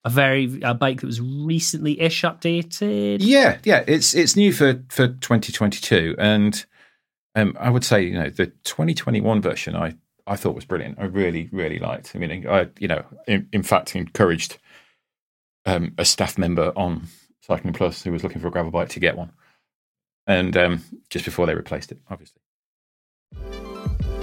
A 0.06 0.10
very 0.10 0.60
a 0.62 0.74
bike 0.74 1.02
that 1.02 1.08
was 1.08 1.20
recently 1.20 2.00
ish 2.00 2.22
updated. 2.22 3.18
Yeah, 3.22 3.58
yeah, 3.64 3.84
it's 3.88 4.14
it's 4.14 4.36
new 4.36 4.54
for 4.54 4.84
for 4.90 5.08
2022, 5.08 6.16
and 6.18 6.66
um, 7.36 7.58
I 7.60 7.70
would 7.70 7.84
say 7.84 8.04
you 8.04 8.14
know 8.14 8.30
the 8.30 8.48
2021 8.64 9.42
version 9.42 9.76
I 9.76 9.96
I 10.26 10.36
thought 10.36 10.56
was 10.56 10.66
brilliant. 10.66 10.98
I 11.00 11.06
really 11.06 11.50
really 11.52 11.80
liked. 11.80 12.14
I 12.16 12.20
mean, 12.20 12.48
I 12.48 12.68
you 12.80 12.88
know 12.88 13.04
in, 13.28 13.50
in 13.52 13.64
fact 13.64 13.96
encouraged 13.96 14.58
um, 15.66 15.94
a 15.98 16.06
staff 16.06 16.38
member 16.38 16.72
on 16.76 17.08
Cycling 17.42 17.74
Plus 17.74 18.04
who 18.04 18.12
was 18.12 18.24
looking 18.24 18.42
for 18.42 18.48
a 18.48 18.52
gravel 18.52 18.72
bike 18.72 18.90
to 18.90 19.00
get 19.00 19.18
one, 19.18 19.32
and 20.26 20.56
um, 20.56 20.84
just 21.10 21.26
before 21.26 21.46
they 21.48 21.56
replaced 21.56 21.92
it, 21.92 22.00
obviously. 22.10 22.42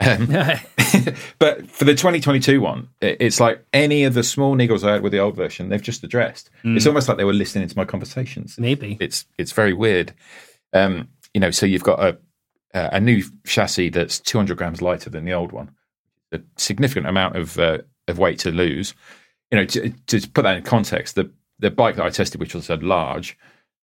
Um, 0.00 0.26
but 1.38 1.68
for 1.70 1.84
the 1.84 1.94
2022 1.94 2.60
one, 2.60 2.88
it's 3.00 3.38
like 3.38 3.64
any 3.72 4.04
of 4.04 4.14
the 4.14 4.22
small 4.22 4.56
niggles 4.56 4.82
I 4.82 4.94
had 4.94 5.02
with 5.02 5.12
the 5.12 5.18
old 5.18 5.36
version, 5.36 5.68
they've 5.68 5.82
just 5.82 6.02
addressed. 6.02 6.50
It's 6.76 6.86
almost 6.86 7.08
like 7.08 7.18
they 7.18 7.24
were 7.24 7.32
listening 7.32 7.68
to 7.68 7.76
my 7.76 7.84
conversations. 7.84 8.56
Maybe. 8.58 8.96
It's 9.00 9.26
it's 9.38 9.52
very 9.52 9.72
weird. 9.74 10.14
Um, 10.72 11.08
you 11.34 11.40
know, 11.40 11.50
so 11.50 11.66
you've 11.66 11.84
got 11.84 12.00
a 12.00 12.18
a 12.72 13.00
new 13.00 13.22
chassis 13.44 13.90
that's 13.90 14.20
200 14.20 14.56
grams 14.56 14.80
lighter 14.80 15.10
than 15.10 15.24
the 15.24 15.32
old 15.32 15.52
one, 15.52 15.70
a 16.32 16.40
significant 16.56 17.06
amount 17.06 17.36
of 17.36 17.58
uh, 17.58 17.78
of 18.08 18.18
weight 18.18 18.38
to 18.40 18.50
lose. 18.50 18.94
You 19.50 19.58
know, 19.58 19.64
to, 19.66 19.90
to 20.06 20.28
put 20.30 20.42
that 20.42 20.56
in 20.56 20.62
context, 20.62 21.14
the 21.14 21.30
the 21.58 21.70
bike 21.70 21.96
that 21.96 22.06
I 22.06 22.10
tested, 22.10 22.40
which 22.40 22.54
was 22.54 22.70
a 22.70 22.76
large, 22.76 23.36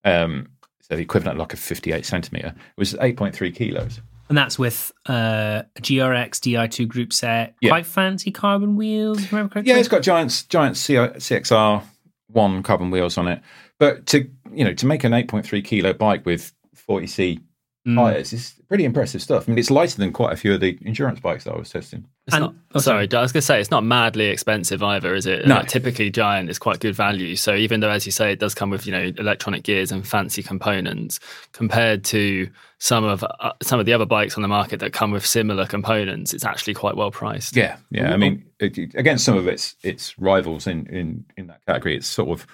um, 0.04 0.48
so 0.82 0.96
the 0.96 1.02
equivalent 1.02 1.38
like 1.38 1.54
a 1.54 1.58
58 1.58 2.06
centimeter, 2.06 2.56
was 2.78 2.94
8.3 2.96 3.54
kilos. 3.54 4.02
And 4.30 4.38
that's 4.38 4.60
with 4.60 4.92
uh, 5.08 5.64
a 5.76 5.82
GRX 5.82 6.40
Di2 6.40 6.88
group 6.88 7.14
set. 7.14 7.56
Yeah. 7.62 7.70
Quite 7.70 7.86
fancy 7.86 8.32
carbon 8.32 8.76
wheels, 8.76 9.20
if 9.20 9.32
I 9.32 9.38
remember 9.38 9.54
correctly. 9.54 9.72
Yeah, 9.72 9.80
it's 9.80 9.88
got 9.88 10.02
Giants 10.02 10.44
Giants 10.44 10.86
CXR 10.86 11.84
one 12.28 12.64
carbon 12.64 12.92
wheels 12.92 13.18
on 13.18 13.28
it. 13.28 13.42
But 13.80 14.06
to 14.08 14.30
you 14.52 14.64
know 14.64 14.74
to 14.74 14.86
make 14.86 15.04
an 15.04 15.12
8.3 15.12 15.64
kilo 15.64 15.94
bike 15.94 16.26
with 16.26 16.54
40c 16.76 17.42
Mm. 17.88 17.96
tires 17.96 18.34
is 18.34 18.54
pretty 18.68 18.84
impressive 18.84 19.22
stuff. 19.22 19.48
I 19.48 19.52
mean, 19.52 19.60
it's 19.60 19.72
lighter 19.72 19.98
than 19.98 20.12
quite 20.12 20.34
a 20.34 20.36
few 20.36 20.54
of 20.54 20.60
the 20.60 20.78
endurance 20.86 21.22
bikes 21.22 21.46
that 21.46 21.54
I 21.54 21.58
was 21.58 21.70
testing. 21.70 22.06
It's 22.26 22.36
And- 22.36 22.44
not, 22.44 22.56
oh, 22.76 22.80
sorry, 22.80 23.08
I 23.14 23.22
was 23.22 23.32
going 23.32 23.40
to 23.40 23.42
say 23.42 23.62
it's 23.62 23.72
not 23.72 23.86
madly 23.86 24.26
expensive 24.26 24.84
either, 24.84 25.16
is 25.16 25.26
it? 25.26 25.48
No. 25.48 25.56
Like, 25.56 25.68
typically, 25.70 26.10
Giant 26.12 26.50
is 26.50 26.60
quite 26.60 26.80
good 26.82 26.96
value. 26.96 27.38
So 27.38 27.56
even 27.56 27.80
though, 27.80 27.90
as 27.90 28.06
you 28.06 28.12
say, 28.12 28.34
it 28.34 28.40
does 28.40 28.54
come 28.54 28.70
with 28.70 28.86
you 28.86 28.92
know 28.92 29.14
electronic 29.18 29.64
gears 29.64 29.92
and 29.94 30.06
fancy 30.06 30.44
components, 30.44 31.22
compared 31.54 32.04
to 32.06 32.50
some 32.80 33.06
of 33.06 33.24
uh, 33.24 33.54
some 33.64 33.80
of 33.80 33.86
the 33.86 33.94
other 33.94 34.06
bikes 34.06 34.36
on 34.36 34.42
the 34.42 34.48
market 34.50 34.82
that 34.82 34.92
come 34.92 35.12
with 35.12 35.26
similar 35.26 35.66
components, 35.66 36.34
it's 36.34 36.44
actually 36.44 36.74
quite 36.74 36.98
well 36.98 37.12
priced. 37.12 37.56
Yeah, 37.56 37.78
yeah. 37.90 38.14
I 38.14 38.18
mean, 38.18 38.44
it, 38.60 38.78
it- 38.78 38.96
against 38.96 39.24
some 39.24 39.38
of 39.38 39.48
its 39.48 39.76
its 39.82 40.20
rivals 40.20 40.68
in 40.68 40.86
in 40.88 41.24
in 41.38 41.48
that 41.48 41.66
category, 41.66 41.96
it's 41.96 42.08
sort 42.08 42.30
of 42.38 42.46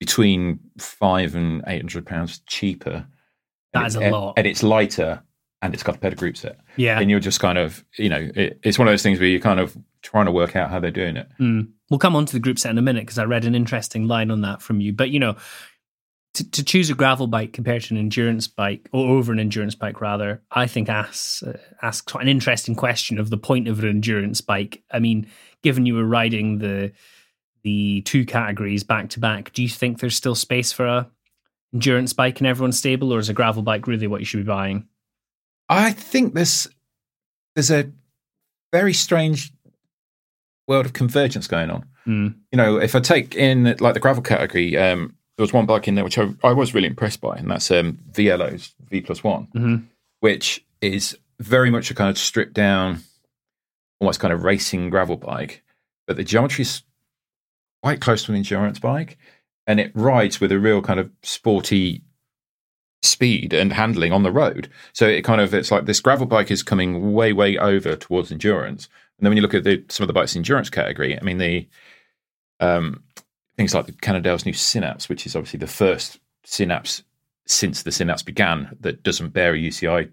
between 0.00 0.58
five 0.78 1.34
and 1.36 1.62
eight 1.68 1.80
hundred 1.82 2.04
pounds 2.06 2.40
cheaper. 2.48 3.06
That 3.72 3.86
is 3.86 3.96
a 3.96 4.10
lot. 4.10 4.34
and 4.36 4.46
it's 4.46 4.62
lighter, 4.62 5.22
and 5.62 5.74
it's 5.74 5.82
got 5.82 5.96
a 5.96 5.98
better 5.98 6.16
group 6.16 6.36
set. 6.36 6.58
Yeah. 6.76 6.98
and 6.98 7.10
you're 7.10 7.20
just 7.20 7.40
kind 7.40 7.58
of 7.58 7.84
you 7.98 8.08
know 8.08 8.30
it, 8.34 8.58
it's 8.62 8.78
one 8.78 8.88
of 8.88 8.92
those 8.92 9.02
things 9.02 9.18
where 9.18 9.28
you're 9.28 9.40
kind 9.40 9.60
of 9.60 9.76
trying 10.02 10.26
to 10.26 10.32
work 10.32 10.56
out 10.56 10.70
how 10.70 10.80
they're 10.80 10.90
doing 10.90 11.16
it. 11.16 11.28
Mm. 11.40 11.70
We'll 11.90 11.98
come 11.98 12.16
on 12.16 12.26
to 12.26 12.32
the 12.32 12.40
group 12.40 12.58
set 12.58 12.70
in 12.70 12.78
a 12.78 12.82
minute 12.82 13.02
because 13.02 13.18
I 13.18 13.24
read 13.24 13.44
an 13.44 13.54
interesting 13.54 14.08
line 14.08 14.30
on 14.30 14.40
that 14.42 14.62
from 14.62 14.80
you. 14.80 14.92
But 14.92 15.10
you 15.10 15.20
know, 15.20 15.36
to, 16.34 16.50
to 16.50 16.64
choose 16.64 16.90
a 16.90 16.94
gravel 16.94 17.26
bike 17.26 17.52
compared 17.52 17.82
to 17.84 17.94
an 17.94 18.00
endurance 18.00 18.46
bike 18.46 18.88
or 18.92 19.16
over 19.16 19.32
an 19.32 19.38
endurance 19.38 19.74
bike 19.74 20.00
rather, 20.00 20.42
I 20.50 20.66
think 20.66 20.88
asks 20.88 21.42
uh, 21.42 21.58
asks 21.82 22.14
an 22.14 22.28
interesting 22.28 22.74
question 22.74 23.18
of 23.18 23.30
the 23.30 23.36
point 23.36 23.68
of 23.68 23.78
an 23.80 23.88
endurance 23.88 24.40
bike. 24.40 24.82
I 24.90 24.98
mean, 24.98 25.26
given 25.62 25.86
you 25.86 25.94
were 25.94 26.06
riding 26.06 26.58
the 26.58 26.92
the 27.62 28.00
two 28.02 28.24
categories 28.24 28.82
back 28.82 29.10
to 29.10 29.20
back, 29.20 29.52
do 29.52 29.62
you 29.62 29.68
think 29.68 30.00
there's 30.00 30.16
still 30.16 30.34
space 30.34 30.72
for 30.72 30.86
a 30.86 31.10
endurance 31.72 32.12
bike 32.12 32.40
in 32.40 32.46
everyone's 32.46 32.78
stable, 32.78 33.12
or 33.12 33.18
is 33.18 33.28
a 33.28 33.34
gravel 33.34 33.62
bike 33.62 33.86
really 33.86 34.06
what 34.06 34.20
you 34.20 34.26
should 34.26 34.38
be 34.44 34.44
buying? 34.44 34.86
I 35.68 35.92
think 35.92 36.34
there's 36.34 36.68
there's 37.54 37.70
a 37.70 37.90
very 38.72 38.92
strange 38.92 39.52
world 40.68 40.86
of 40.86 40.92
convergence 40.92 41.46
going 41.46 41.70
on. 41.70 41.84
Mm. 42.06 42.34
You 42.50 42.56
know, 42.56 42.76
if 42.78 42.94
I 42.94 43.00
take 43.00 43.34
in 43.34 43.76
like 43.80 43.94
the 43.94 44.00
gravel 44.00 44.22
category, 44.22 44.76
um, 44.76 45.14
there 45.36 45.42
was 45.44 45.52
one 45.52 45.66
bike 45.66 45.88
in 45.88 45.94
there 45.94 46.04
which 46.04 46.18
I, 46.18 46.30
I 46.42 46.52
was 46.52 46.74
really 46.74 46.88
impressed 46.88 47.20
by, 47.20 47.36
and 47.36 47.50
that's 47.50 47.70
um, 47.70 47.98
Vielo's 48.12 48.74
V 48.90 49.00
plus 49.02 49.22
one, 49.24 49.48
Mhm. 49.54 49.84
which 50.20 50.64
is 50.80 51.16
very 51.38 51.70
much 51.70 51.90
a 51.90 51.94
kind 51.94 52.10
of 52.10 52.18
stripped 52.18 52.54
down, 52.54 53.00
almost 54.00 54.20
kind 54.20 54.32
of 54.32 54.44
racing 54.44 54.90
gravel 54.90 55.16
bike, 55.16 55.62
but 56.06 56.16
the 56.16 56.24
geometry 56.24 56.62
is 56.62 56.82
quite 57.82 58.00
close 58.00 58.24
to 58.24 58.32
an 58.32 58.36
endurance 58.36 58.78
bike, 58.78 59.16
and 59.66 59.80
it 59.80 59.92
rides 59.94 60.40
with 60.40 60.52
a 60.52 60.58
real 60.58 60.82
kind 60.82 60.98
of 61.00 61.10
sporty 61.22 62.02
speed 63.02 63.52
and 63.52 63.72
handling 63.72 64.12
on 64.12 64.22
the 64.22 64.30
road. 64.32 64.68
So 64.92 65.06
it 65.06 65.22
kind 65.22 65.40
of 65.40 65.52
it's 65.54 65.70
like 65.70 65.86
this 65.86 66.00
gravel 66.00 66.26
bike 66.26 66.50
is 66.50 66.62
coming 66.62 67.12
way 67.12 67.32
way 67.32 67.58
over 67.58 67.96
towards 67.96 68.30
endurance. 68.30 68.88
And 69.18 69.26
then 69.26 69.30
when 69.30 69.36
you 69.36 69.42
look 69.42 69.54
at 69.54 69.64
the, 69.64 69.84
some 69.88 70.04
of 70.04 70.08
the 70.08 70.12
bikes 70.12 70.34
in 70.34 70.40
endurance 70.40 70.70
category, 70.70 71.18
I 71.18 71.22
mean 71.22 71.38
the 71.38 71.68
um, 72.60 73.02
things 73.56 73.74
like 73.74 73.86
the 73.86 73.92
Cannondale's 73.92 74.46
new 74.46 74.52
Synapse, 74.52 75.08
which 75.08 75.26
is 75.26 75.34
obviously 75.34 75.58
the 75.58 75.66
first 75.66 76.18
Synapse 76.44 77.02
since 77.46 77.82
the 77.82 77.92
Synapse 77.92 78.22
began 78.22 78.76
that 78.80 79.02
doesn't 79.02 79.30
bear 79.30 79.54
a 79.54 79.58
UCI 79.58 80.10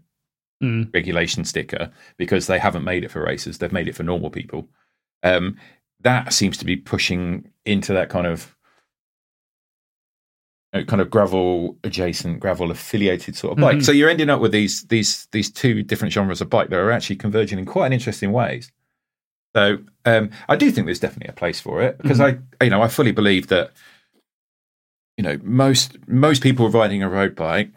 Mm. 0.61 0.93
regulation 0.93 1.45
sticker 1.45 1.89
because 2.17 2.47
they 2.47 2.59
haven't 2.59 2.83
made 2.83 3.05
it 3.05 3.11
for 3.11 3.23
racers; 3.23 3.59
they've 3.59 3.71
made 3.71 3.87
it 3.87 3.95
for 3.95 4.03
normal 4.03 4.29
people. 4.29 4.67
Um, 5.23 5.55
that 6.01 6.33
seems 6.33 6.57
to 6.57 6.65
be 6.65 6.75
pushing 6.75 7.49
into 7.63 7.93
that 7.93 8.09
kind 8.09 8.27
of 8.27 8.57
kind 10.71 11.01
of 11.01 11.09
gravel 11.09 11.77
adjacent, 11.83 12.39
gravel 12.39 12.69
affiliated 12.71 13.35
sort 13.35 13.53
of 13.53 13.61
bike. 13.61 13.77
Mhm. 13.77 13.83
So 13.85 13.91
you're 13.91 14.09
ending 14.09 14.29
up 14.29 14.39
with 14.39 14.51
these 14.51 14.83
these 14.83 15.27
these 15.31 15.49
two 15.51 15.81
different 15.83 16.13
genres 16.13 16.41
of 16.41 16.49
bike 16.49 16.69
that 16.69 16.77
are 16.79 16.91
actually 16.91 17.15
converging 17.15 17.57
in 17.59 17.65
quite 17.65 17.87
an 17.87 17.93
interesting 17.93 18.31
ways. 18.31 18.71
So 19.55 19.79
um, 20.05 20.29
I 20.47 20.55
do 20.55 20.69
think 20.69 20.85
there's 20.85 20.99
definitely 20.99 21.29
a 21.31 21.33
place 21.35 21.59
for 21.59 21.81
it 21.81 21.97
because 21.97 22.19
I 22.19 22.37
you 22.63 22.69
know 22.69 22.83
I 22.83 22.87
fully 22.87 23.11
believe 23.11 23.47
that 23.47 23.71
you 25.17 25.23
know 25.23 25.39
most 25.43 25.97
most 26.07 26.43
people 26.43 26.69
riding 26.69 27.01
a 27.01 27.09
road 27.09 27.35
bike 27.35 27.71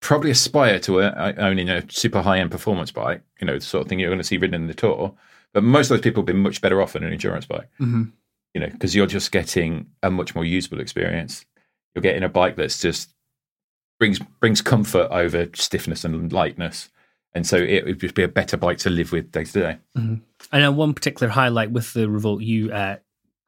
probably 0.00 0.30
aspire 0.30 0.78
to 0.80 1.00
a, 1.00 1.34
owning 1.38 1.68
a 1.68 1.82
super 1.90 2.22
high 2.22 2.38
end 2.38 2.50
performance 2.52 2.90
bike. 2.92 3.22
You 3.40 3.46
know 3.46 3.54
the 3.58 3.64
sort 3.64 3.82
of 3.82 3.88
thing 3.88 3.98
you're 3.98 4.10
going 4.10 4.18
to 4.20 4.24
see 4.24 4.38
ridden 4.38 4.54
in 4.62 4.68
the 4.68 4.74
tour. 4.74 5.12
But 5.52 5.64
most 5.64 5.86
of 5.90 5.96
those 5.96 6.02
people 6.02 6.20
have 6.20 6.26
been 6.26 6.38
much 6.42 6.60
better 6.60 6.80
off 6.80 6.94
in 6.94 7.02
an 7.02 7.12
endurance 7.12 7.46
bike 7.46 7.68
Mhm. 7.80 8.12
You 8.54 8.60
know, 8.60 8.68
because 8.68 8.94
you're 8.94 9.06
just 9.06 9.32
getting 9.32 9.86
a 10.02 10.10
much 10.10 10.34
more 10.34 10.44
usable 10.44 10.80
experience. 10.80 11.44
You're 11.94 12.02
getting 12.02 12.22
a 12.22 12.28
bike 12.28 12.56
that's 12.56 12.80
just 12.80 13.14
brings 13.98 14.18
brings 14.40 14.62
comfort 14.62 15.08
over 15.10 15.48
stiffness 15.54 16.04
and 16.04 16.32
lightness, 16.32 16.88
and 17.34 17.46
so 17.46 17.56
it 17.56 17.84
would 17.84 18.00
just 18.00 18.14
be 18.14 18.22
a 18.22 18.28
better 18.28 18.56
bike 18.56 18.78
to 18.78 18.90
live 18.90 19.12
with 19.12 19.32
day 19.32 19.44
to 19.44 19.52
day. 19.52 19.78
I 20.52 20.60
know 20.60 20.72
one 20.72 20.94
particular 20.94 21.30
highlight 21.30 21.70
with 21.70 21.92
the 21.92 22.08
Revolt 22.08 22.42
you 22.42 22.72
uh, 22.72 22.96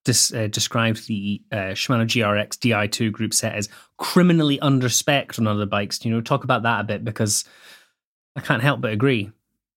dis, 0.05 0.33
uh, 0.33 0.49
described 0.49 1.07
the 1.07 1.43
uh, 1.53 1.73
Shimano 1.75 2.05
GRX 2.05 2.59
Di2 2.59 3.13
group 3.13 3.35
set 3.35 3.55
as 3.55 3.69
criminally 3.99 4.59
underspec 4.59 5.39
on 5.39 5.47
other 5.47 5.67
bikes. 5.67 6.05
You 6.05 6.13
know, 6.13 6.21
talk 6.21 6.45
about 6.45 6.63
that 6.63 6.81
a 6.81 6.85
bit 6.85 7.05
because 7.05 7.45
I 8.37 8.41
can't 8.41 8.63
help 8.63 8.81
but 8.81 8.93
agree. 8.93 9.31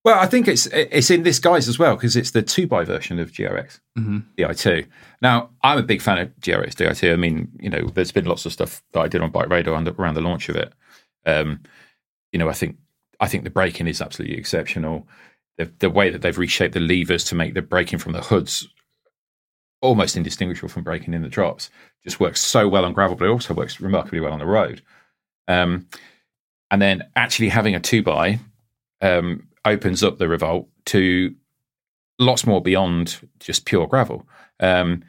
Well, 0.03 0.19
I 0.19 0.25
think 0.25 0.47
it's 0.49 0.65
it's 0.67 1.09
in 1.09 1.23
this 1.23 1.39
guise 1.39 1.69
as 1.69 1.79
well 1.79 1.95
because 1.95 2.15
it's 2.17 2.31
the 2.31 2.41
two 2.41 2.67
by 2.67 2.83
version 2.83 3.19
of 3.19 3.31
GRX 3.31 3.79
Mm-hmm. 3.97 4.19
Di2. 4.37 4.87
Now, 5.21 5.51
I'm 5.61 5.77
a 5.77 5.83
big 5.83 6.01
fan 6.01 6.17
of 6.17 6.35
GRX 6.39 6.73
Di2. 6.73 7.13
I 7.13 7.15
mean, 7.15 7.51
you 7.59 7.69
know, 7.69 7.87
there's 7.93 8.11
been 8.11 8.25
lots 8.25 8.45
of 8.45 8.51
stuff 8.51 8.81
that 8.91 8.99
I 8.99 9.07
did 9.07 9.21
on 9.21 9.29
Bike 9.29 9.49
Radar 9.49 9.73
around 9.73 9.83
the, 9.85 9.93
around 9.93 10.15
the 10.15 10.21
launch 10.21 10.49
of 10.49 10.55
it. 10.55 10.73
Um, 11.25 11.61
you 12.31 12.39
know, 12.39 12.49
I 12.49 12.53
think 12.53 12.77
I 13.19 13.27
think 13.27 13.43
the 13.43 13.49
braking 13.49 13.87
is 13.87 14.01
absolutely 14.01 14.37
exceptional. 14.37 15.07
The 15.57 15.71
the 15.79 15.89
way 15.89 16.09
that 16.09 16.21
they've 16.21 16.37
reshaped 16.37 16.73
the 16.73 16.79
levers 16.79 17.23
to 17.25 17.35
make 17.35 17.53
the 17.53 17.61
braking 17.61 17.99
from 17.99 18.13
the 18.13 18.21
hoods 18.21 18.67
almost 19.81 20.17
indistinguishable 20.17 20.69
from 20.69 20.83
braking 20.83 21.13
in 21.13 21.21
the 21.21 21.29
drops 21.29 21.69
just 22.03 22.19
works 22.19 22.41
so 22.41 22.67
well 22.67 22.85
on 22.85 22.93
gravel, 22.93 23.15
but 23.15 23.25
it 23.25 23.31
also 23.31 23.53
works 23.53 23.79
remarkably 23.79 24.19
well 24.19 24.33
on 24.33 24.39
the 24.39 24.45
road. 24.45 24.81
Um, 25.47 25.87
and 26.71 26.81
then 26.81 27.03
actually 27.15 27.49
having 27.49 27.75
a 27.75 27.79
two 27.79 28.01
by 28.01 28.39
um, 29.01 29.47
opens 29.65 30.03
up 30.03 30.17
the 30.17 30.27
Revolt 30.27 30.67
to 30.85 31.33
lots 32.19 32.45
more 32.45 32.61
beyond 32.61 33.19
just 33.39 33.65
pure 33.65 33.87
gravel. 33.87 34.27
Um, 34.59 35.03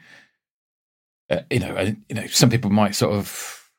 uh, 1.29 1.41
you 1.49 1.59
know, 1.59 1.75
uh, 1.75 1.91
you 2.09 2.15
know, 2.15 2.27
some 2.27 2.49
people 2.49 2.69
might 2.69 2.95
sort 2.95 3.13
of 3.13 3.69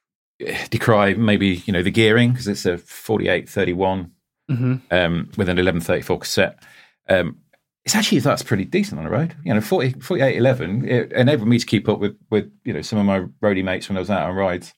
eh, 0.40 0.66
decry 0.70 1.14
maybe 1.14 1.62
you 1.66 1.72
know 1.72 1.82
the 1.82 1.90
gearing 1.90 2.32
because 2.32 2.48
it's 2.48 2.66
a 2.66 2.78
48 2.78 3.48
31 3.48 4.10
Mm-hmm. 4.48 4.74
um, 4.92 5.28
with 5.36 5.48
an 5.48 5.56
1134 5.56 6.20
cassette. 6.20 6.62
Um, 7.08 7.38
it's 7.84 7.96
actually 7.96 8.20
that's 8.20 8.44
pretty 8.44 8.64
decent 8.64 8.98
on 8.98 9.04
the 9.04 9.10
road. 9.10 9.34
You 9.42 9.52
know, 9.52 9.60
40, 9.60 9.98
48 9.98 10.36
11 10.36 10.88
it 10.88 11.12
enabled 11.12 11.48
me 11.48 11.58
to 11.58 11.66
keep 11.66 11.88
up 11.88 11.98
with 11.98 12.16
with 12.30 12.52
you 12.64 12.72
know 12.72 12.82
some 12.82 13.00
of 13.00 13.06
my 13.06 13.20
roadie 13.42 13.64
mates 13.64 13.88
when 13.88 13.96
I 13.96 14.00
was 14.00 14.10
out 14.10 14.28
on 14.28 14.36
rides, 14.36 14.72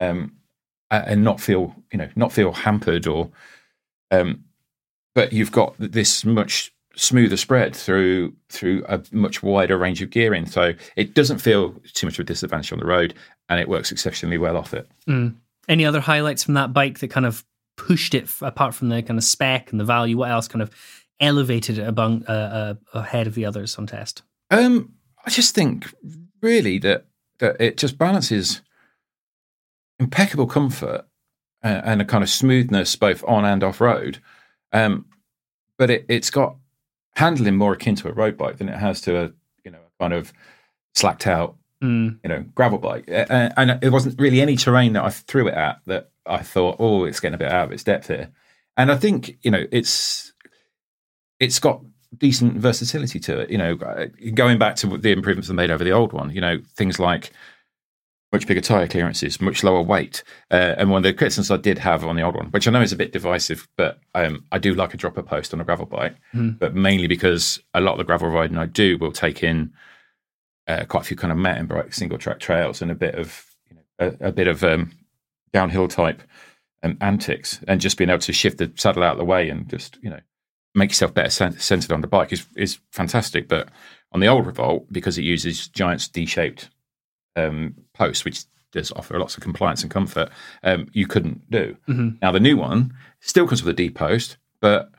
um, 0.00 0.32
and 0.90 1.22
not 1.22 1.40
feel 1.40 1.76
you 1.92 1.98
know 1.98 2.08
not 2.16 2.32
feel 2.32 2.52
hampered 2.52 3.06
or. 3.06 3.30
Um, 4.10 4.44
but 5.18 5.32
you've 5.32 5.50
got 5.50 5.74
this 5.80 6.24
much 6.24 6.72
smoother 6.94 7.36
spread 7.36 7.74
through 7.74 8.32
through 8.50 8.84
a 8.88 9.02
much 9.10 9.42
wider 9.42 9.76
range 9.76 10.00
of 10.00 10.10
gearing, 10.10 10.46
so 10.46 10.74
it 10.94 11.12
doesn't 11.12 11.38
feel 11.38 11.72
too 11.92 12.06
much 12.06 12.20
of 12.20 12.20
a 12.20 12.24
disadvantage 12.24 12.72
on 12.72 12.78
the 12.78 12.86
road, 12.86 13.14
and 13.48 13.58
it 13.58 13.68
works 13.68 13.90
exceptionally 13.90 14.38
well 14.38 14.56
off 14.56 14.72
it. 14.72 14.88
Mm. 15.08 15.34
Any 15.68 15.84
other 15.84 15.98
highlights 15.98 16.44
from 16.44 16.54
that 16.54 16.72
bike 16.72 17.00
that 17.00 17.08
kind 17.08 17.26
of 17.26 17.44
pushed 17.76 18.14
it 18.14 18.30
apart 18.42 18.76
from 18.76 18.90
the 18.90 19.02
kind 19.02 19.18
of 19.18 19.24
spec 19.24 19.72
and 19.72 19.80
the 19.80 19.84
value? 19.84 20.16
What 20.16 20.30
else 20.30 20.46
kind 20.46 20.62
of 20.62 20.70
elevated 21.18 21.78
it 21.78 21.88
abong, 21.88 22.24
uh, 22.28 22.76
uh, 22.94 22.98
ahead 23.00 23.26
of 23.26 23.34
the 23.34 23.44
others 23.44 23.76
on 23.76 23.88
test? 23.88 24.22
Um, 24.52 24.92
I 25.26 25.30
just 25.30 25.52
think 25.52 25.92
really 26.40 26.78
that 26.78 27.06
that 27.40 27.60
it 27.60 27.76
just 27.76 27.98
balances 27.98 28.62
impeccable 29.98 30.46
comfort 30.46 31.08
and, 31.60 31.84
and 31.84 32.02
a 32.02 32.04
kind 32.04 32.22
of 32.22 32.30
smoothness 32.30 32.94
both 32.94 33.24
on 33.26 33.44
and 33.44 33.64
off 33.64 33.80
road. 33.80 34.20
Um, 34.72 35.06
but 35.78 35.88
it, 35.90 36.04
it's 36.08 36.30
got 36.30 36.56
handling 37.16 37.56
more 37.56 37.72
akin 37.72 37.94
to 37.96 38.08
a 38.08 38.12
road 38.12 38.36
bike 38.36 38.58
than 38.58 38.68
it 38.68 38.76
has 38.78 39.00
to 39.02 39.16
a 39.24 39.32
you 39.64 39.70
know 39.70 39.78
kind 40.00 40.12
of 40.12 40.32
slacked 40.94 41.26
out 41.26 41.54
Mm. 41.80 42.18
you 42.24 42.28
know 42.28 42.44
gravel 42.56 42.78
bike. 42.78 43.04
A- 43.06 43.26
a- 43.30 43.52
And 43.60 43.78
it 43.84 43.90
wasn't 43.90 44.20
really 44.20 44.40
any 44.40 44.56
terrain 44.56 44.94
that 44.94 45.04
I 45.04 45.10
threw 45.10 45.46
it 45.46 45.54
at 45.54 45.78
that 45.86 46.10
I 46.26 46.38
thought, 46.38 46.74
oh, 46.80 47.04
it's 47.04 47.20
getting 47.20 47.36
a 47.36 47.38
bit 47.38 47.52
out 47.52 47.66
of 47.66 47.72
its 47.72 47.84
depth 47.84 48.08
here. 48.08 48.30
And 48.76 48.90
I 48.90 48.96
think 48.96 49.38
you 49.42 49.50
know 49.52 49.64
it's 49.70 50.32
it's 51.38 51.60
got 51.60 51.80
decent 52.16 52.54
versatility 52.54 53.20
to 53.20 53.38
it. 53.38 53.50
You 53.50 53.58
know, 53.58 53.76
going 54.34 54.58
back 54.58 54.74
to 54.76 54.98
the 54.98 55.12
improvements 55.12 55.46
they 55.48 55.54
made 55.54 55.70
over 55.70 55.84
the 55.84 55.92
old 55.92 56.12
one. 56.12 56.30
You 56.34 56.40
know, 56.40 56.58
things 56.76 56.98
like 56.98 57.30
much 58.32 58.46
bigger 58.46 58.60
tire 58.60 58.86
clearances, 58.86 59.40
much 59.40 59.64
lower 59.64 59.80
weight. 59.82 60.22
Uh, 60.50 60.74
and 60.76 60.90
one 60.90 60.98
of 60.98 61.02
the 61.04 61.14
criticisms 61.14 61.50
I 61.50 61.56
did 61.56 61.78
have 61.78 62.04
on 62.04 62.16
the 62.16 62.22
old 62.22 62.34
one, 62.34 62.46
which 62.48 62.68
I 62.68 62.70
know 62.70 62.82
is 62.82 62.92
a 62.92 62.96
bit 62.96 63.12
divisive, 63.12 63.66
but 63.76 63.98
um, 64.14 64.44
I 64.52 64.58
do 64.58 64.74
like 64.74 64.92
a 64.92 64.98
dropper 64.98 65.22
post 65.22 65.54
on 65.54 65.60
a 65.60 65.64
gravel 65.64 65.86
bike, 65.86 66.14
but 66.58 66.74
mainly 66.74 67.06
because 67.06 67.60
a 67.72 67.80
lot 67.80 67.92
of 67.92 67.98
the 67.98 68.04
gravel 68.04 68.28
riding 68.28 68.58
I 68.58 68.66
do 68.66 68.98
will 68.98 69.12
take 69.12 69.42
in 69.42 69.72
uh, 70.66 70.84
quite 70.84 71.00
a 71.00 71.04
few 71.04 71.16
kind 71.16 71.32
of 71.32 71.38
mountain 71.38 71.66
bike 71.66 71.94
single 71.94 72.18
track 72.18 72.38
trails 72.38 72.82
and 72.82 72.90
a 72.90 72.94
bit 72.94 73.14
of 73.14 73.46
you 73.70 73.76
know, 73.76 74.16
a, 74.20 74.28
a 74.28 74.32
bit 74.32 74.46
of 74.46 74.62
um, 74.62 74.92
downhill 75.52 75.88
type 75.88 76.22
um, 76.82 76.98
antics, 77.00 77.60
and 77.66 77.80
just 77.80 77.96
being 77.96 78.10
able 78.10 78.18
to 78.20 78.32
shift 78.32 78.58
the 78.58 78.70
saddle 78.76 79.02
out 79.02 79.12
of 79.12 79.18
the 79.18 79.24
way 79.24 79.48
and 79.48 79.68
just 79.70 79.98
you 80.02 80.10
know 80.10 80.20
make 80.74 80.90
yourself 80.90 81.14
better 81.14 81.30
centered 81.30 81.92
on 81.92 82.02
the 82.02 82.06
bike 82.06 82.32
is 82.32 82.46
is 82.56 82.78
fantastic. 82.92 83.48
But 83.48 83.70
on 84.12 84.20
the 84.20 84.26
old 84.26 84.46
Revolt, 84.46 84.92
because 84.92 85.18
it 85.18 85.24
uses 85.24 85.68
Giant's 85.68 86.08
D-shaped 86.08 86.68
um, 87.36 87.74
posts, 87.94 88.24
which 88.24 88.44
does 88.72 88.92
offer 88.92 89.18
lots 89.18 89.36
of 89.36 89.42
compliance 89.42 89.82
and 89.82 89.90
comfort, 89.90 90.28
um, 90.62 90.86
you 90.92 91.06
couldn't 91.06 91.50
do. 91.50 91.76
Now 92.20 92.32
the 92.32 92.40
new 92.40 92.56
one 92.56 92.92
still 93.20 93.46
comes 93.46 93.62
with 93.62 93.72
a 93.72 93.76
D 93.76 93.90
post, 93.90 94.36
but 94.60 94.90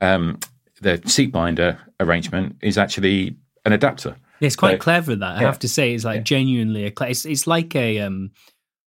um, 0.00 0.38
the 0.82 1.00
seat 1.06 1.32
binder 1.32 1.78
arrangement 2.00 2.56
is 2.60 2.76
actually 2.76 3.36
an 3.64 3.72
adapter. 3.72 4.16
Yeah, 4.40 4.46
it's 4.48 4.56
quite 4.56 4.72
So- 4.72 4.78
clever 4.78 5.16
that 5.16 5.36
I 5.36 5.40
yeah. 5.40 5.46
have 5.46 5.60
to 5.60 5.68
say. 5.68 5.94
It's 5.94 6.04
like 6.04 6.16
Yeah. 6.18 6.22
genuinely 6.22 6.86
a. 6.86 6.92
It's, 7.08 7.24
it's 7.24 7.46
like 7.46 7.74
a 7.76 8.00
um, 8.00 8.32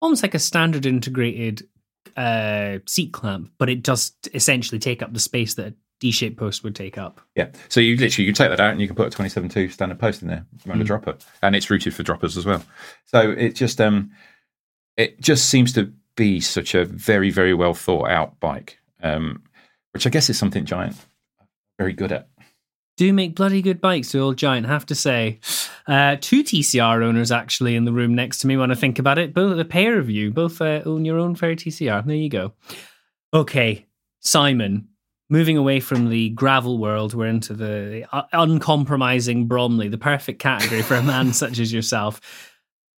almost 0.01 0.23
like 0.23 0.33
a 0.33 0.39
standard 0.39 0.85
integrated 0.85 1.63
uh 2.17 2.77
seat 2.87 3.11
clamp, 3.11 3.51
but 3.57 3.69
it 3.69 3.81
does 3.83 4.13
essentially 4.33 4.79
take 4.79 5.01
up 5.01 5.13
the 5.13 5.19
space 5.19 5.53
that 5.55 5.73
D-shaped 6.03 6.35
post 6.35 6.65
would 6.65 6.75
take 6.75 6.97
up. 6.97 7.21
Yeah. 7.33 7.47
So 7.69 7.79
you 7.79 7.95
literally 7.95 8.27
you 8.27 8.33
take 8.33 8.49
that 8.49 8.59
out 8.59 8.71
and 8.71 8.81
you 8.81 8.87
can 8.87 8.95
put 8.97 9.13
a 9.13 9.17
27.2 9.17 9.71
standard 9.71 9.97
post 9.97 10.21
in 10.21 10.27
there 10.27 10.45
around 10.67 10.81
a 10.81 10.83
dropper, 10.83 11.15
and 11.41 11.55
it's 11.55 11.69
rooted 11.69 11.93
for 11.95 12.03
droppers 12.03 12.35
as 12.35 12.45
well. 12.45 12.61
So 13.05 13.31
it 13.31 13.55
just 13.55 13.79
um, 13.79 14.11
it 14.97 15.21
just 15.21 15.47
seems 15.47 15.71
to 15.73 15.93
be 16.17 16.41
such 16.41 16.75
a 16.75 16.83
very 16.83 17.29
very 17.29 17.53
well 17.53 17.73
thought 17.73 18.09
out 18.09 18.37
bike, 18.41 18.79
um, 19.01 19.43
which 19.93 20.05
I 20.05 20.09
guess 20.09 20.29
is 20.29 20.37
something 20.37 20.65
Giant 20.65 20.97
very 21.79 21.93
good 21.93 22.11
at. 22.11 22.27
do 22.97 23.13
make 23.13 23.33
bloody 23.33 23.61
good 23.61 23.79
bikes, 23.79 24.11
the 24.11 24.19
old 24.19 24.35
giant, 24.35 24.67
have 24.67 24.85
to 24.87 24.95
say. 24.95 25.39
Uh, 25.87 26.17
two 26.19 26.43
TCR 26.43 27.01
owners 27.01 27.31
actually 27.31 27.77
in 27.77 27.85
the 27.85 27.93
room 27.93 28.13
next 28.13 28.39
to 28.39 28.47
me 28.47 28.57
when 28.57 28.71
I 28.71 28.75
think 28.75 28.99
about 28.99 29.19
it. 29.19 29.33
Both 29.33 29.57
a 29.57 29.63
pair 29.63 29.97
of 29.99 30.09
you, 30.09 30.31
both 30.31 30.59
uh, 30.59 30.81
own 30.85 31.05
your 31.05 31.17
own 31.17 31.35
fair 31.35 31.55
TCR. 31.55 32.05
There 32.05 32.13
you 32.15 32.29
go. 32.29 32.51
Okay, 33.33 33.87
Simon, 34.19 34.89
moving 35.33 35.57
away 35.57 35.79
from 35.79 36.09
the 36.09 36.29
gravel 36.29 36.77
world, 36.77 37.15
we're 37.15 37.25
into 37.25 37.55
the 37.55 38.07
uncompromising 38.33 39.47
Bromley, 39.47 39.87
the 39.87 39.97
perfect 39.97 40.37
category 40.37 40.83
for 40.83 40.93
a 40.93 41.01
man 41.01 41.33
such 41.43 41.57
as 41.57 41.73
yourself. 41.73 42.21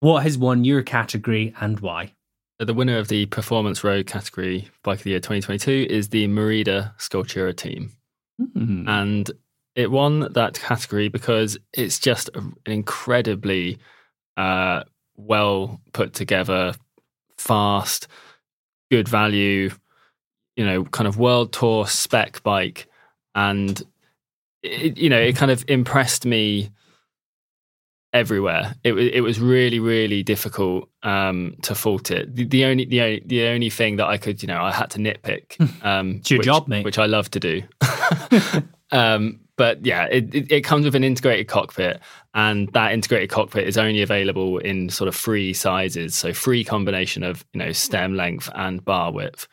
What 0.02 0.24
has 0.24 0.38
won 0.38 0.66
your 0.66 0.84
category 0.84 1.56
and 1.62 1.80
why? 1.80 2.12
The 2.60 2.74
winner 2.74 2.98
of 2.98 3.08
the 3.08 3.26
Performance 3.28 3.86
Road 3.86 4.06
category 4.06 4.68
Bike 4.84 5.00
of 5.00 5.04
the 5.06 5.12
Year 5.12 5.20
2022 5.22 5.88
is 5.90 6.10
the 6.10 6.28
Merida 6.28 6.94
Scultura 7.00 7.56
team. 7.56 7.94
Hmm. 8.38 8.84
And 8.86 9.32
it 9.76 9.90
won 9.90 10.34
that 10.34 10.60
category 10.60 11.08
because 11.08 11.58
it's 11.72 12.00
just 12.00 12.30
an 12.36 12.54
incredibly 12.66 13.78
uh, 14.36 14.84
well 15.16 15.80
put 15.94 16.12
together, 16.14 16.74
fast, 17.38 18.10
good 18.92 19.08
value, 19.08 19.70
you 20.56 20.66
know, 20.66 20.84
kind 20.86 21.08
of 21.08 21.18
world 21.18 21.54
tour 21.54 21.88
spec 21.88 22.42
bike. 22.44 22.88
And, 23.34 23.82
it, 24.64 24.98
you 24.98 25.10
know, 25.10 25.20
it 25.20 25.36
kind 25.36 25.52
of 25.52 25.66
impressed 25.68 26.26
me 26.26 26.70
everywhere. 28.14 28.76
It, 28.84 28.94
wa- 28.94 29.00
it 29.02 29.22
was 29.22 29.40
really, 29.40 29.80
really 29.80 30.24
difficult 30.24 30.90
um, 31.04 31.56
to 31.64 31.76
fault 31.76 32.12
it. 32.12 32.34
The, 32.36 32.46
the 32.46 32.66
only, 32.66 32.86
the 32.86 33.02
only, 33.02 33.24
the 33.26 33.48
only 33.48 33.70
thing 33.70 33.98
that 33.98 34.08
I 34.08 34.18
could, 34.18 34.42
you 34.42 34.48
know, 34.48 34.62
I 34.62 34.72
had 34.72 34.90
to 34.92 35.00
nitpick. 35.00 35.60
Um, 35.84 36.18
It's 36.18 36.32
your 36.32 36.40
which- 36.40 36.46
job, 36.46 36.68
mate. 36.68 36.86
Which 36.86 36.98
I 37.00 37.06
love 37.06 37.30
to 37.32 37.40
do. 37.40 37.62
um, 38.92 39.40
but 39.58 39.86
yeah, 39.86 40.06
it, 40.06 40.34
it, 40.34 40.52
it 40.52 40.62
comes 40.62 40.86
with 40.86 40.96
an 40.96 41.04
integrated 41.04 41.48
cockpit, 41.48 42.02
and 42.34 42.68
that 42.74 42.92
integrated 42.92 43.30
cockpit 43.30 43.68
is 43.68 43.78
only 43.78 44.02
available 44.02 44.58
in 44.58 44.90
sort 44.90 45.08
of 45.08 45.16
free 45.16 45.54
sizes. 45.54 46.14
So 46.14 46.34
free 46.34 46.66
combination 46.66 47.24
of 47.24 47.46
you 47.54 47.60
know 47.60 47.72
stem 47.72 48.16
length 48.18 48.50
and 48.54 48.84
bar 48.84 49.14
width. 49.14 49.48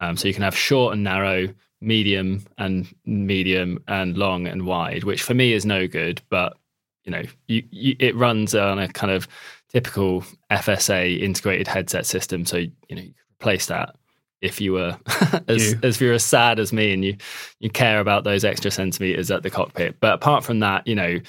Um, 0.00 0.16
so 0.16 0.28
you 0.28 0.34
can 0.34 0.42
have 0.42 0.56
short 0.56 0.94
and 0.94 1.04
narrow, 1.04 1.48
medium 1.80 2.44
and 2.58 2.92
medium, 3.04 3.82
and 3.88 4.16
long 4.16 4.46
and 4.46 4.66
wide, 4.66 5.04
which 5.04 5.22
for 5.22 5.34
me 5.34 5.52
is 5.52 5.66
no 5.66 5.86
good. 5.86 6.22
But 6.30 6.56
you 7.04 7.12
know, 7.12 7.22
you, 7.46 7.62
you, 7.70 7.96
it 7.98 8.16
runs 8.16 8.54
on 8.54 8.78
a 8.78 8.88
kind 8.88 9.12
of 9.12 9.28
typical 9.68 10.24
FSA 10.50 11.20
integrated 11.20 11.68
headset 11.68 12.06
system. 12.06 12.44
So 12.44 12.58
you 12.58 12.70
know, 12.90 13.02
you 13.02 13.12
could 13.12 13.40
replace 13.40 13.66
that 13.66 13.96
if 14.40 14.60
you 14.60 14.72
were 14.72 14.98
as 15.48 15.72
You. 15.72 15.80
as 15.82 16.00
you're 16.00 16.14
as 16.14 16.24
sad 16.24 16.58
as 16.58 16.72
me 16.72 16.92
and 16.92 17.04
you 17.04 17.16
you 17.58 17.70
care 17.70 18.00
about 18.00 18.24
those 18.24 18.44
extra 18.44 18.70
centimeters 18.70 19.30
at 19.30 19.42
the 19.42 19.50
cockpit. 19.50 20.00
But 20.00 20.14
apart 20.14 20.44
from 20.44 20.60
that, 20.60 20.86
you 20.86 20.94
know, 20.94 21.20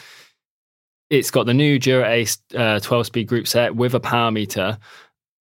it's 1.10 1.32
got 1.32 1.46
the 1.46 1.54
new 1.54 1.78
Dura 1.78 2.10
Ace 2.10 2.38
uh, 2.56 2.80
12 2.80 3.06
speed 3.06 3.28
group 3.28 3.48
set 3.48 3.76
with 3.76 3.94
a 3.94 4.00
power 4.00 4.32
meter, 4.32 4.78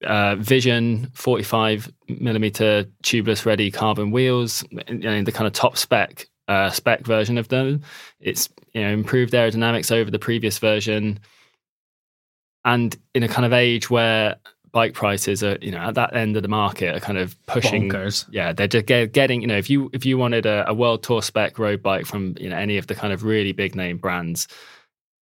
uh, 0.04 0.36
Vision 0.36 1.10
45 1.14 1.92
millimeter 2.08 2.84
tubeless 3.02 3.44
ready 3.44 3.70
carbon 3.70 4.10
wheels, 4.10 4.64
and 4.86 5.04
and 5.04 5.26
the 5.26 5.32
kind 5.32 5.46
of 5.46 5.52
top 5.52 5.76
spec 5.76 6.28
uh, 6.48 6.70
spec 6.70 7.04
version 7.04 7.38
of 7.38 7.48
them. 7.48 7.82
It's 8.20 8.48
you 8.72 8.82
know 8.82 8.90
improved 8.90 9.32
aerodynamics 9.32 9.92
over 9.92 10.10
the 10.10 10.18
previous 10.18 10.58
version, 10.58 11.20
and 12.64 12.96
in 13.14 13.22
a 13.22 13.28
kind 13.28 13.46
of 13.46 13.52
age 13.52 13.90
where 13.90 14.36
bike 14.72 14.94
prices 14.94 15.42
are 15.42 15.58
you 15.60 15.70
know 15.70 15.78
at 15.78 15.94
that 15.94 16.14
end 16.14 16.36
of 16.36 16.42
the 16.42 16.48
market 16.48 16.94
are 16.94 17.00
kind 17.00 17.18
of 17.18 17.36
pushing 17.46 17.88
Bonkers. 17.88 18.26
yeah 18.30 18.52
they're 18.52 18.68
just 18.68 18.86
get, 18.86 19.12
getting 19.12 19.40
you 19.40 19.48
know 19.48 19.56
if 19.56 19.68
you 19.68 19.90
if 19.92 20.06
you 20.06 20.16
wanted 20.16 20.46
a, 20.46 20.64
a 20.68 20.74
world 20.74 21.02
tour 21.02 21.22
spec 21.22 21.58
road 21.58 21.82
bike 21.82 22.06
from 22.06 22.36
you 22.38 22.48
know 22.48 22.56
any 22.56 22.78
of 22.78 22.86
the 22.86 22.94
kind 22.94 23.12
of 23.12 23.24
really 23.24 23.50
big 23.50 23.74
name 23.74 23.96
brands 23.98 24.46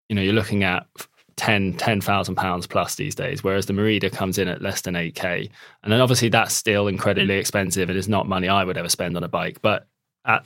you 0.08 0.16
know 0.16 0.22
you're 0.22 0.34
looking 0.34 0.64
at 0.64 0.88
10 1.36 1.74
10,000 1.74 2.36
pounds 2.36 2.68
plus 2.68 2.96
these 2.96 3.16
days 3.16 3.44
whereas 3.44 3.66
the 3.66 3.74
Merida 3.74 4.10
comes 4.10 4.38
in 4.38 4.48
at 4.48 4.62
less 4.62 4.82
than 4.82 4.94
8k 4.94 5.50
and 5.84 5.92
then 5.92 6.00
obviously 6.00 6.30
that's 6.30 6.54
still 6.54 6.88
incredibly 6.88 7.36
expensive 7.36 7.90
it 7.90 7.96
is 7.96 8.08
not 8.08 8.28
money 8.28 8.48
I 8.48 8.64
would 8.64 8.78
ever 8.78 8.90
spend 8.90 9.18
on 9.18 9.24
a 9.24 9.28
bike 9.28 9.62
but 9.62 9.88
at 10.26 10.46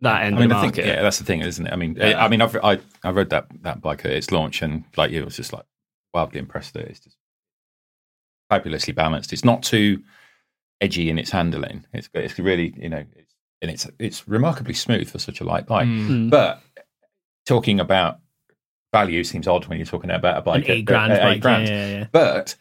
that 0.00 0.22
end 0.22 0.36
I 0.36 0.40
mean, 0.40 0.50
of 0.50 0.56
I 0.56 0.60
the 0.60 0.66
think 0.66 0.76
market 0.76 0.94
yeah, 0.96 1.02
that's 1.02 1.18
the 1.18 1.24
thing, 1.24 1.40
isn't 1.40 1.66
it? 1.66 1.72
I 1.72 1.76
mean, 1.76 1.96
Yeah. 1.96 2.24
I 2.24 2.28
mean, 2.28 2.40
I've, 2.40 2.54
I 2.62 2.78
I 3.02 3.10
read 3.10 3.30
that 3.30 3.46
that 3.62 3.80
bike 3.80 4.04
at 4.04 4.12
its 4.12 4.30
launch, 4.30 4.62
and 4.62 4.84
like 4.96 5.10
you, 5.10 5.22
I 5.22 5.24
was 5.24 5.36
just 5.36 5.52
like 5.52 5.64
wildly 6.14 6.38
impressed 6.38 6.74
that 6.74 6.84
it's 6.84 7.00
just 7.00 7.16
fabulously 8.48 8.92
balanced. 8.92 9.32
It's 9.32 9.44
not 9.44 9.62
too 9.64 10.02
edgy 10.80 11.10
in 11.10 11.18
its 11.18 11.30
handling. 11.30 11.84
It's 11.92 12.08
it's 12.14 12.38
really 12.38 12.72
you 12.76 12.88
know, 12.88 13.04
it's, 13.16 13.34
and 13.60 13.70
it's 13.72 13.88
it's 13.98 14.28
remarkably 14.28 14.74
smooth 14.74 15.10
for 15.10 15.18
such 15.18 15.40
a 15.40 15.44
light 15.44 15.66
bike. 15.66 15.88
Mm. 15.88 16.30
But 16.30 16.62
talking 17.46 17.80
about 17.80 18.20
value 18.92 19.22
seems 19.24 19.46
odd 19.46 19.66
when 19.66 19.78
you're 19.78 19.86
talking 19.86 20.10
about 20.10 20.38
a 20.38 20.42
bike 20.42 20.64
An 20.64 20.70
at- 20.70 20.76
eight 20.76 20.84
grand 20.84 21.12
at 21.12 21.22
bike. 21.22 21.36
eight 21.36 21.40
grand. 21.42 21.68
Yeah, 21.68 21.86
yeah, 21.86 21.98
yeah. 21.98 22.06
But 22.12 22.54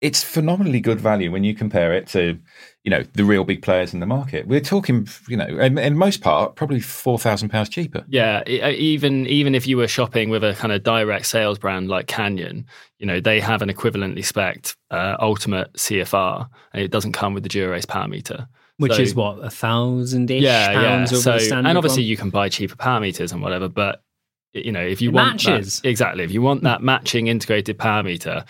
it's 0.00 0.22
phenomenally 0.22 0.78
good 0.80 1.00
value 1.00 1.30
when 1.32 1.42
you 1.42 1.54
compare 1.54 1.92
it 1.92 2.06
to, 2.06 2.38
you 2.84 2.90
know, 2.90 3.02
the 3.14 3.24
real 3.24 3.42
big 3.42 3.62
players 3.62 3.92
in 3.92 3.98
the 3.98 4.06
market. 4.06 4.46
We're 4.46 4.60
talking, 4.60 5.08
you 5.28 5.36
know, 5.36 5.46
in, 5.46 5.76
in 5.76 5.96
most 5.98 6.20
part, 6.20 6.54
probably 6.54 6.78
four 6.78 7.18
thousand 7.18 7.48
pounds 7.48 7.68
cheaper. 7.68 8.04
Yeah, 8.08 8.42
uh, 8.46 8.68
even 8.70 9.26
even 9.26 9.56
if 9.56 9.66
you 9.66 9.76
were 9.76 9.88
shopping 9.88 10.30
with 10.30 10.44
a 10.44 10.54
kind 10.54 10.72
of 10.72 10.84
direct 10.84 11.26
sales 11.26 11.58
brand 11.58 11.88
like 11.88 12.06
Canyon, 12.06 12.64
you 13.00 13.06
know 13.06 13.18
they 13.20 13.40
have 13.40 13.60
an 13.60 13.68
equivalently 13.70 14.24
spec 14.24 14.68
uh, 14.92 15.16
Ultimate 15.18 15.72
CFR, 15.74 16.48
and 16.72 16.82
it 16.82 16.92
doesn't 16.92 17.12
come 17.12 17.34
with 17.34 17.42
the 17.42 17.48
Dura 17.48 17.76
Ace 17.76 17.84
power 17.86 18.06
meter. 18.06 18.46
Which 18.76 18.92
So- 18.94 19.02
is 19.02 19.14
what 19.16 19.44
a 19.44 19.50
thousand 19.50 20.30
ish 20.30 20.44
yeah, 20.44 20.70
yeah. 20.70 20.80
pounds 20.80 21.12
over 21.12 21.20
So, 21.22 21.32
the 21.32 21.40
standard. 21.40 21.68
and 21.70 21.76
obviously 21.76 22.04
one? 22.04 22.08
you 22.10 22.16
can 22.16 22.30
buy 22.30 22.48
cheaper 22.48 22.76
power 22.76 23.00
meters 23.00 23.32
and 23.32 23.42
whatever, 23.42 23.68
but 23.68 24.04
you 24.52 24.72
know 24.72 24.80
if 24.80 25.00
you 25.00 25.10
It 25.10 25.14
want 25.14 25.42
that- 25.42 25.80
exactly 25.84 26.24
if 26.24 26.30
you 26.32 26.42
want 26.42 26.62
that 26.62 26.82
matching 26.82 27.26
integrated 27.28 27.78
power 27.78 28.02
meter. 28.02 28.44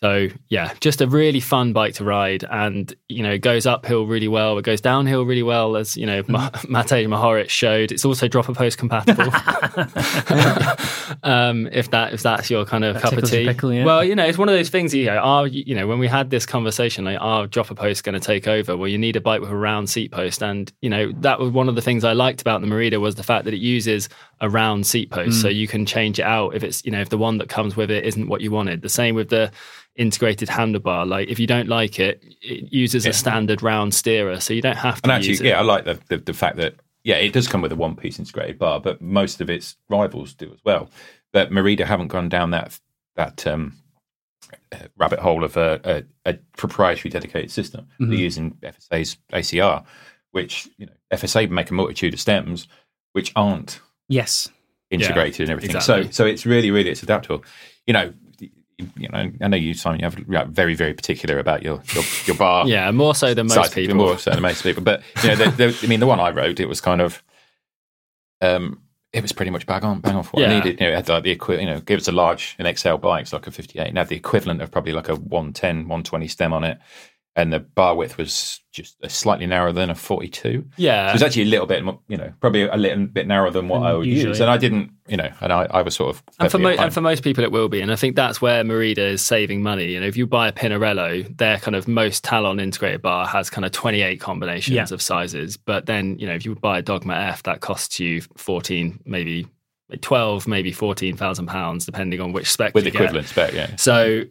So 0.00 0.28
yeah, 0.48 0.74
just 0.80 1.00
a 1.00 1.08
really 1.08 1.40
fun 1.40 1.72
bike 1.72 1.94
to 1.94 2.04
ride, 2.04 2.44
and 2.48 2.94
you 3.08 3.22
know 3.24 3.32
it 3.32 3.40
goes 3.40 3.66
uphill 3.66 4.06
really 4.06 4.28
well. 4.28 4.56
It 4.56 4.62
goes 4.62 4.80
downhill 4.80 5.24
really 5.24 5.42
well, 5.42 5.76
as 5.76 5.96
you 5.96 6.06
know 6.06 6.22
Ma- 6.28 6.50
Matej 6.70 7.06
Mohoric 7.08 7.48
showed. 7.48 7.90
It's 7.90 8.04
also 8.04 8.28
dropper 8.28 8.54
post 8.54 8.78
compatible. 8.78 9.24
um, 11.24 11.68
if 11.72 11.90
that 11.90 12.12
if 12.12 12.22
that's 12.22 12.50
your 12.50 12.64
kind 12.64 12.84
of 12.84 12.94
That 12.94 13.02
cup 13.02 13.12
of 13.14 13.28
tea. 13.28 13.46
pickle, 13.46 13.72
yeah. 13.72 13.84
Well, 13.84 14.04
you 14.04 14.14
know, 14.14 14.24
it's 14.24 14.38
one 14.38 14.48
of 14.48 14.54
those 14.54 14.68
things. 14.68 14.94
You 14.94 15.06
know, 15.06 15.16
are 15.18 15.46
you 15.46 15.74
know 15.74 15.86
when 15.86 15.98
we 15.98 16.06
had 16.08 16.30
this 16.30 16.46
conversation, 16.46 17.04
like, 17.04 17.18
are 17.20 17.46
dropper 17.46 17.74
posts 17.74 18.02
going 18.02 18.14
to 18.18 18.24
take 18.24 18.46
over? 18.46 18.76
Well, 18.76 18.88
you 18.88 18.98
need 18.98 19.16
a 19.16 19.20
bike 19.20 19.40
with 19.40 19.50
a 19.50 19.56
round 19.56 19.90
seat 19.90 20.12
post, 20.12 20.42
and 20.42 20.72
you 20.80 20.90
know 20.90 21.12
that 21.20 21.40
was 21.40 21.50
one 21.50 21.68
of 21.68 21.74
the 21.74 21.82
things 21.82 22.04
I 22.04 22.12
liked 22.12 22.40
about 22.40 22.60
the 22.60 22.66
Merida 22.66 23.00
was 23.00 23.16
the 23.16 23.22
fact 23.22 23.44
that 23.46 23.54
it 23.54 23.60
uses 23.60 24.08
a 24.40 24.48
round 24.48 24.86
seat 24.86 25.10
post, 25.10 25.38
Mm. 25.38 25.42
so 25.42 25.48
you 25.48 25.66
can 25.66 25.84
change 25.86 26.18
it 26.20 26.24
out 26.24 26.54
if 26.54 26.62
it's 26.62 26.84
you 26.84 26.92
know 26.92 27.00
if 27.00 27.08
the 27.08 27.18
one 27.18 27.38
that 27.38 27.48
comes 27.48 27.76
with 27.76 27.90
it 27.90 28.04
isn't 28.04 28.28
what 28.28 28.40
you 28.40 28.50
wanted. 28.50 28.82
The 28.82 28.88
same 28.88 29.14
with 29.16 29.30
the 29.30 29.50
integrated 29.98 30.48
handlebar. 30.48 31.06
Like 31.06 31.28
if 31.28 31.38
you 31.38 31.46
don't 31.46 31.68
like 31.68 31.98
it, 32.00 32.22
it 32.40 32.72
uses 32.72 33.04
Yeah. 33.04 33.10
a 33.10 33.12
standard 33.12 33.62
round 33.62 33.92
steerer, 33.94 34.40
so 34.40 34.54
you 34.54 34.62
don't 34.62 34.76
have 34.76 35.02
to 35.02 35.10
And 35.12 35.24
use 35.24 35.36
actually, 35.36 35.48
it. 35.48 35.50
yeah, 35.52 35.58
I 35.58 35.62
like 35.62 35.84
the, 35.84 35.98
the 36.08 36.16
the 36.18 36.32
fact 36.32 36.56
that 36.56 36.76
yeah, 37.04 37.16
it 37.16 37.32
does 37.32 37.48
come 37.48 37.60
with 37.60 37.72
a 37.72 37.76
one 37.76 37.96
piece 37.96 38.18
integrated 38.18 38.58
bar, 38.58 38.80
but 38.80 39.00
most 39.02 39.40
of 39.40 39.50
its 39.50 39.76
rivals 39.88 40.34
do 40.34 40.50
as 40.52 40.60
well. 40.64 40.88
But 41.32 41.52
Merida 41.52 41.84
haven't 41.84 42.08
gone 42.08 42.28
down 42.28 42.50
that 42.52 42.78
that 43.16 43.46
um, 43.46 43.74
uh, 44.72 44.76
rabbit 44.96 45.18
hole 45.18 45.44
of 45.44 45.56
a, 45.56 45.80
a, 46.24 46.30
a 46.30 46.34
proprietary 46.56 47.10
dedicated 47.10 47.50
system. 47.50 47.86
Mhm. 48.00 48.08
They're 48.08 48.18
using 48.18 48.52
FSA's 48.62 49.18
ACR, 49.32 49.84
which 50.30 50.68
you 50.78 50.86
know 50.86 50.92
FSA 51.12 51.50
make 51.50 51.70
a 51.70 51.74
multitude 51.74 52.14
of 52.14 52.20
stems 52.20 52.68
which 53.12 53.32
aren't 53.34 53.80
yes, 54.08 54.48
integrated 54.90 55.42
and 55.42 55.50
everything. 55.50 55.74
exactly. 55.76 56.04
So 56.04 56.10
so 56.10 56.26
it's 56.26 56.46
really 56.46 56.70
really 56.70 56.90
it's 56.90 57.02
adaptable. 57.02 57.44
You 57.86 57.94
know. 57.94 58.12
You 58.78 59.08
know, 59.08 59.30
I 59.40 59.48
know 59.48 59.56
you, 59.56 59.74
Simon. 59.74 60.00
You 60.00 60.04
have 60.04 60.18
you're 60.28 60.44
very, 60.44 60.74
very 60.74 60.94
particular 60.94 61.38
about 61.38 61.62
your 61.62 61.82
your, 61.94 62.04
your 62.26 62.36
bar. 62.36 62.66
yeah, 62.68 62.90
more 62.92 63.14
so 63.14 63.34
than 63.34 63.46
most 63.46 63.54
size, 63.54 63.70
people. 63.74 63.96
more 63.96 64.18
so 64.18 64.30
than 64.30 64.42
most 64.42 64.62
people. 64.62 64.82
But 64.84 65.02
you 65.22 65.30
know, 65.30 65.36
the, 65.36 65.50
the, 65.50 65.80
I 65.82 65.86
mean, 65.88 66.00
the 66.00 66.06
one 66.06 66.20
I 66.20 66.30
rode, 66.30 66.60
it 66.60 66.68
was 66.68 66.80
kind 66.80 67.00
of, 67.00 67.22
um, 68.40 68.80
it 69.12 69.22
was 69.22 69.32
pretty 69.32 69.50
much 69.50 69.66
bang 69.66 69.82
on, 69.82 70.00
bang 70.00 70.14
on 70.14 70.22
for 70.22 70.36
what 70.36 70.48
I 70.48 70.54
needed. 70.60 70.80
You 70.80 70.86
know, 70.86 70.92
it 70.92 70.96
had 70.96 71.08
like 71.08 71.24
the 71.24 71.32
equi- 71.32 71.60
you 71.60 71.66
know, 71.66 71.80
give 71.80 71.98
us 71.98 72.06
a 72.06 72.12
large, 72.12 72.54
an 72.60 72.72
XL 72.76 72.96
bike, 72.96 73.22
it's 73.22 73.32
like 73.32 73.46
a 73.48 73.50
58, 73.50 73.88
and 73.88 73.98
had 73.98 74.08
the 74.08 74.16
equivalent 74.16 74.62
of 74.62 74.70
probably 74.70 74.92
like 74.92 75.08
a 75.08 75.16
110, 75.16 75.76
120 75.88 76.28
stem 76.28 76.52
on 76.52 76.62
it, 76.62 76.78
and 77.38 77.52
the 77.52 77.60
bar 77.60 77.94
width 77.94 78.18
was 78.18 78.60
just 78.72 78.96
a 79.02 79.08
slightly 79.08 79.46
narrower 79.46 79.72
than 79.72 79.90
a 79.90 79.94
42. 79.94 80.64
Yeah, 80.76 81.06
So 81.06 81.10
it 81.10 81.12
was 81.14 81.22
actually 81.22 81.42
a 81.42 81.46
little 81.46 81.66
bit, 81.66 81.82
you 82.08 82.16
know, 82.16 82.32
probably 82.40 82.62
a 82.62 82.76
little 82.76 83.06
bit 83.06 83.26
narrower 83.26 83.50
than 83.50 83.68
what 83.68 83.82
I 83.84 83.92
would 83.94 84.06
usually. 84.06 84.28
use, 84.30 84.40
and 84.40 84.50
I 84.50 84.56
didn't, 84.58 84.90
you 85.08 85.16
know, 85.16 85.30
and 85.40 85.52
I, 85.52 85.66
I 85.70 85.82
was 85.82 85.94
sort 85.94 86.10
of 86.14 86.22
And 86.40 86.50
for, 86.50 86.58
mo- 86.58 86.70
and 86.70 86.92
for 86.92 87.00
most 87.00 87.22
people, 87.22 87.42
it 87.44 87.52
will 87.52 87.68
be. 87.68 87.80
And 87.80 87.90
I 87.92 87.96
think 87.96 88.14
that's 88.16 88.42
where 88.42 88.62
Merida 88.64 89.06
is 89.06 89.22
saving 89.22 89.62
money. 89.62 89.86
You 89.92 90.00
know, 90.00 90.06
if 90.06 90.16
you 90.16 90.26
buy 90.26 90.48
a 90.48 90.52
Pinarello, 90.52 91.36
their 91.38 91.58
kind 91.58 91.74
of 91.76 91.88
most 91.88 92.24
Talon 92.24 92.60
integrated 92.60 93.02
bar 93.02 93.26
has 93.26 93.48
kind 93.50 93.64
of 93.64 93.72
28 93.72 94.20
combinations 94.20 94.74
Yeah. 94.74 94.86
of 94.90 95.00
sizes. 95.00 95.56
But 95.56 95.86
then, 95.86 96.18
you 96.18 96.26
know, 96.26 96.34
if 96.34 96.44
you 96.44 96.54
buy 96.56 96.78
a 96.78 96.82
Dogma 96.82 97.14
F, 97.14 97.44
that 97.44 97.60
costs 97.60 97.98
you 98.00 98.20
14, 98.36 99.00
maybe 99.06 99.46
12, 100.02 100.46
maybe 100.46 100.70
14,000 100.72 101.46
pounds, 101.46 101.86
depending 101.86 102.20
on 102.20 102.32
which 102.32 102.50
spec 102.50 102.74
with 102.74 102.84
you 102.84 102.90
get. 102.90 103.00
equivalent 103.00 103.28
spec, 103.28 103.54
yeah. 103.54 103.74
So 103.76 104.24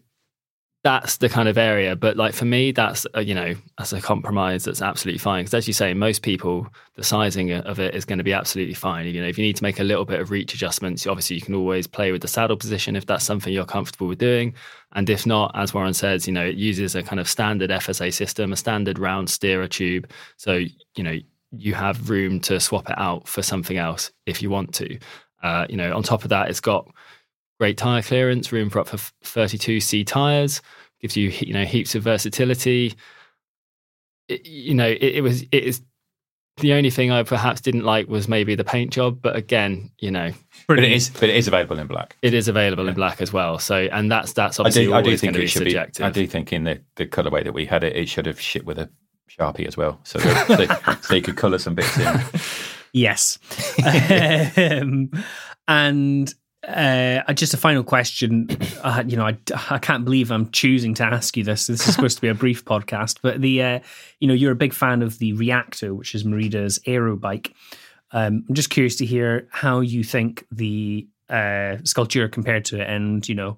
that's 0.88 1.18
the 1.18 1.28
kind 1.28 1.50
of 1.50 1.58
area. 1.58 1.98
But 1.98 2.16
like 2.16 2.34
for 2.34 2.46
me, 2.46 2.72
that's 2.72 3.06
a, 3.14 3.22
you 3.22 3.36
know 3.36 3.56
that's 3.78 3.92
a 3.92 4.00
compromise 4.00 4.64
that's 4.64 4.82
absolutely 4.82 5.20
fine. 5.20 5.44
Because 5.44 5.54
as 5.54 5.68
you 5.68 5.74
say, 5.74 5.94
most 5.94 6.22
people 6.22 6.66
the 6.96 7.04
sizing 7.04 7.52
of 7.52 7.78
it 7.78 7.94
is 7.94 8.06
going 8.06 8.20
to 8.20 8.24
be 8.24 8.32
absolutely 8.32 8.74
fine. 8.74 9.06
You 9.06 9.22
know, 9.22 9.28
if 9.28 9.38
you 9.38 9.44
need 9.44 9.58
to 9.58 9.64
make 9.64 9.82
a 9.82 9.84
little 9.84 10.06
bit 10.06 10.22
of 10.22 10.32
reach 10.32 10.54
adjustments, 10.54 11.06
obviously 11.06 11.36
you 11.36 11.42
can 11.42 11.56
always 11.56 11.88
play 11.88 12.14
with 12.14 12.22
the 12.22 12.30
saddle 12.30 12.56
position 12.56 12.96
if 12.96 13.06
that's 13.06 13.26
something 13.26 13.52
you're 13.52 13.66
comfortable 13.66 14.08
with 14.08 14.18
doing. 14.18 14.54
And 14.94 15.10
if 15.10 15.26
not, 15.26 15.52
as 15.56 15.74
Warren 15.74 15.94
says, 15.94 16.26
you 16.26 16.32
know, 16.32 16.46
it 16.46 16.56
uses 16.56 16.96
a 16.96 17.04
kind 17.04 17.20
of 17.20 17.28
standard 17.28 17.70
FSA 17.70 18.14
system, 18.14 18.54
a 18.54 18.56
standard 18.56 18.98
round 18.98 19.30
steerer 19.30 19.68
tube. 19.68 20.10
So 20.38 20.64
you 20.96 21.04
know 21.04 21.18
you 21.52 21.74
have 21.74 22.10
room 22.10 22.40
to 22.42 22.62
swap 22.62 22.90
it 22.90 22.98
out 22.98 23.28
for 23.28 23.42
something 23.42 23.78
else 23.78 24.12
if 24.26 24.42
you 24.42 24.50
want 24.50 24.74
to. 24.76 24.98
Uh, 25.44 25.66
you 25.70 25.76
know, 25.76 25.94
on 25.94 26.02
top 26.02 26.24
of 26.24 26.30
that, 26.30 26.50
it's 26.50 26.62
got 26.62 26.88
great 27.60 27.78
tire 27.78 28.02
clearance, 28.02 28.52
room 28.52 28.70
for 28.70 28.80
up 28.80 28.88
for 28.88 28.98
32C 28.98 30.06
tires, 30.06 30.62
gives 31.02 31.16
you 31.18 31.30
you 31.30 31.54
know 31.54 31.66
heaps 31.66 31.96
of 31.96 32.04
versatility. 32.04 32.94
It- 34.28 34.46
you 34.46 34.74
know, 34.74 34.88
it, 34.88 35.02
it 35.04 35.22
was 35.22 35.44
it 35.44 35.64
is 35.64 35.82
the 36.58 36.74
only 36.74 36.90
thing 36.90 37.12
I 37.12 37.22
perhaps 37.22 37.62
didn't 37.62 37.84
like 37.84 38.08
was 38.08 38.28
maybe 38.28 38.56
the 38.56 38.64
paint 38.64 38.92
job, 38.92 39.22
but 39.22 39.36
again, 39.36 39.92
you 40.00 40.10
know, 40.10 40.32
But 40.68 40.80
it 40.80 40.92
is, 40.92 41.10
but 41.12 41.30
it 41.30 41.36
is 41.36 41.48
available 41.48 41.78
in 41.78 41.86
black. 41.86 42.18
it 42.24 42.34
is 42.34 42.48
available 42.48 42.88
in 42.88 42.96
black 42.96 43.22
as 43.22 43.32
well. 43.32 43.60
So, 43.60 43.76
and 43.76 44.12
that's 44.12 44.34
that's 44.34 44.60
I 44.60 44.64
obviously 44.64 44.86
do, 44.86 44.94
I 44.96 45.02
do 45.04 45.16
think 45.18 45.36
it 45.36 45.40
be 45.40 45.46
should 45.48 45.62
subjective. 45.64 46.04
be. 46.04 46.08
I 46.08 46.10
do 46.10 46.26
think 46.26 46.52
in 46.52 46.64
the, 46.64 46.82
the 46.96 47.06
colorway 47.06 47.44
that 47.44 47.54
we 47.54 47.66
had 47.68 47.84
it, 47.84 47.96
it 47.96 48.10
should 48.10 48.26
have 48.26 48.42
shipped 48.42 48.66
with 48.66 48.80
a 48.80 48.90
sharpie 49.30 49.68
as 49.68 49.78
well, 49.78 50.00
so 50.04 50.18
that, 50.18 50.48
so, 50.84 50.94
so 51.08 51.14
you 51.16 51.22
could 51.22 51.38
color 51.38 51.60
some 51.60 51.76
bits 51.76 51.96
in. 52.00 52.22
yes. 52.92 53.38
um, 54.58 55.12
and 55.68 56.34
uh, 56.68 57.34
just 57.34 57.54
a 57.54 57.58
final 57.58 57.84
question. 57.84 58.48
Uh, 58.84 59.04
you 59.08 59.18
know, 59.18 59.26
I, 59.26 59.38
I 59.70 59.80
can't 59.80 60.04
believe 60.04 60.32
I'm 60.32 60.52
choosing 60.52 60.94
to 60.96 61.04
ask 61.04 61.36
you 61.36 61.44
this. 61.44 61.68
This 61.68 61.88
is 61.88 61.96
supposed 61.96 62.18
to 62.18 62.22
be 62.22 62.28
a 62.28 62.36
brief 62.36 62.66
podcast, 62.66 63.20
but 63.22 63.42
the 63.42 63.64
uh, 63.64 63.80
you 64.20 64.28
know 64.28 64.34
you're 64.34 64.52
a 64.52 64.56
big 64.56 64.74
fan 64.74 65.02
of 65.02 65.18
the 65.20 65.34
Reacto, 65.34 65.96
which 65.96 66.14
is 66.14 66.26
Merida's 66.26 66.80
aero 66.86 67.16
bike. 67.16 67.54
Um, 68.12 68.46
I'm 68.48 68.56
just 68.56 68.70
curious 68.70 68.98
to 68.98 69.06
hear 69.06 69.48
how 69.52 69.80
you 69.80 70.04
think 70.04 70.46
the 70.52 71.08
uh, 71.30 71.82
Scultura 71.84 72.32
compared 72.32 72.66
to 72.66 72.82
it, 72.82 72.90
and 72.90 73.28
you 73.28 73.36
know. 73.36 73.58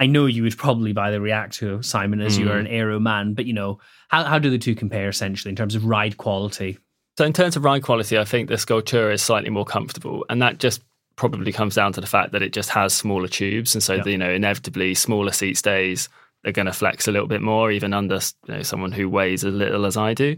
I 0.00 0.06
know 0.06 0.26
you 0.26 0.44
would 0.44 0.56
probably 0.56 0.92
buy 0.92 1.10
the 1.10 1.16
Reacto, 1.16 1.84
Simon, 1.84 2.20
as 2.20 2.38
you 2.38 2.52
are 2.52 2.56
an 2.56 2.68
aero 2.68 3.00
man, 3.00 3.34
but 3.34 3.46
you 3.46 3.52
know, 3.52 3.80
how, 4.06 4.22
how 4.22 4.38
do 4.38 4.48
the 4.48 4.56
two 4.56 4.76
compare 4.76 5.08
essentially 5.08 5.50
in 5.50 5.56
terms 5.56 5.74
of 5.74 5.86
ride 5.86 6.16
quality? 6.16 6.78
So 7.18 7.24
in 7.24 7.32
terms 7.32 7.56
of 7.56 7.64
ride 7.64 7.82
quality, 7.82 8.16
I 8.16 8.24
think 8.24 8.48
the 8.48 8.54
Scultura 8.54 9.12
is 9.12 9.22
slightly 9.22 9.50
more 9.50 9.64
comfortable, 9.64 10.24
and 10.30 10.40
that 10.40 10.58
just 10.58 10.82
probably 11.18 11.52
comes 11.52 11.74
down 11.74 11.92
to 11.92 12.00
the 12.00 12.06
fact 12.06 12.32
that 12.32 12.42
it 12.42 12.54
just 12.54 12.70
has 12.70 12.94
smaller 12.94 13.28
tubes, 13.28 13.74
and 13.74 13.82
so 13.82 13.94
Yeah. 13.96 14.04
you 14.06 14.16
know 14.18 14.30
inevitably 14.30 14.94
smaller 14.94 15.32
seat 15.32 15.58
stays 15.58 16.08
are 16.46 16.52
going 16.52 16.66
to 16.66 16.72
flex 16.72 17.06
a 17.08 17.12
little 17.12 17.26
bit 17.28 17.42
more, 17.42 17.70
even 17.70 17.92
under 17.92 18.20
you 18.46 18.54
know 18.54 18.62
someone 18.62 18.92
who 18.92 19.08
weighs 19.10 19.44
as 19.44 19.52
little 19.52 19.84
as 19.84 19.96
I 19.98 20.14
do. 20.14 20.36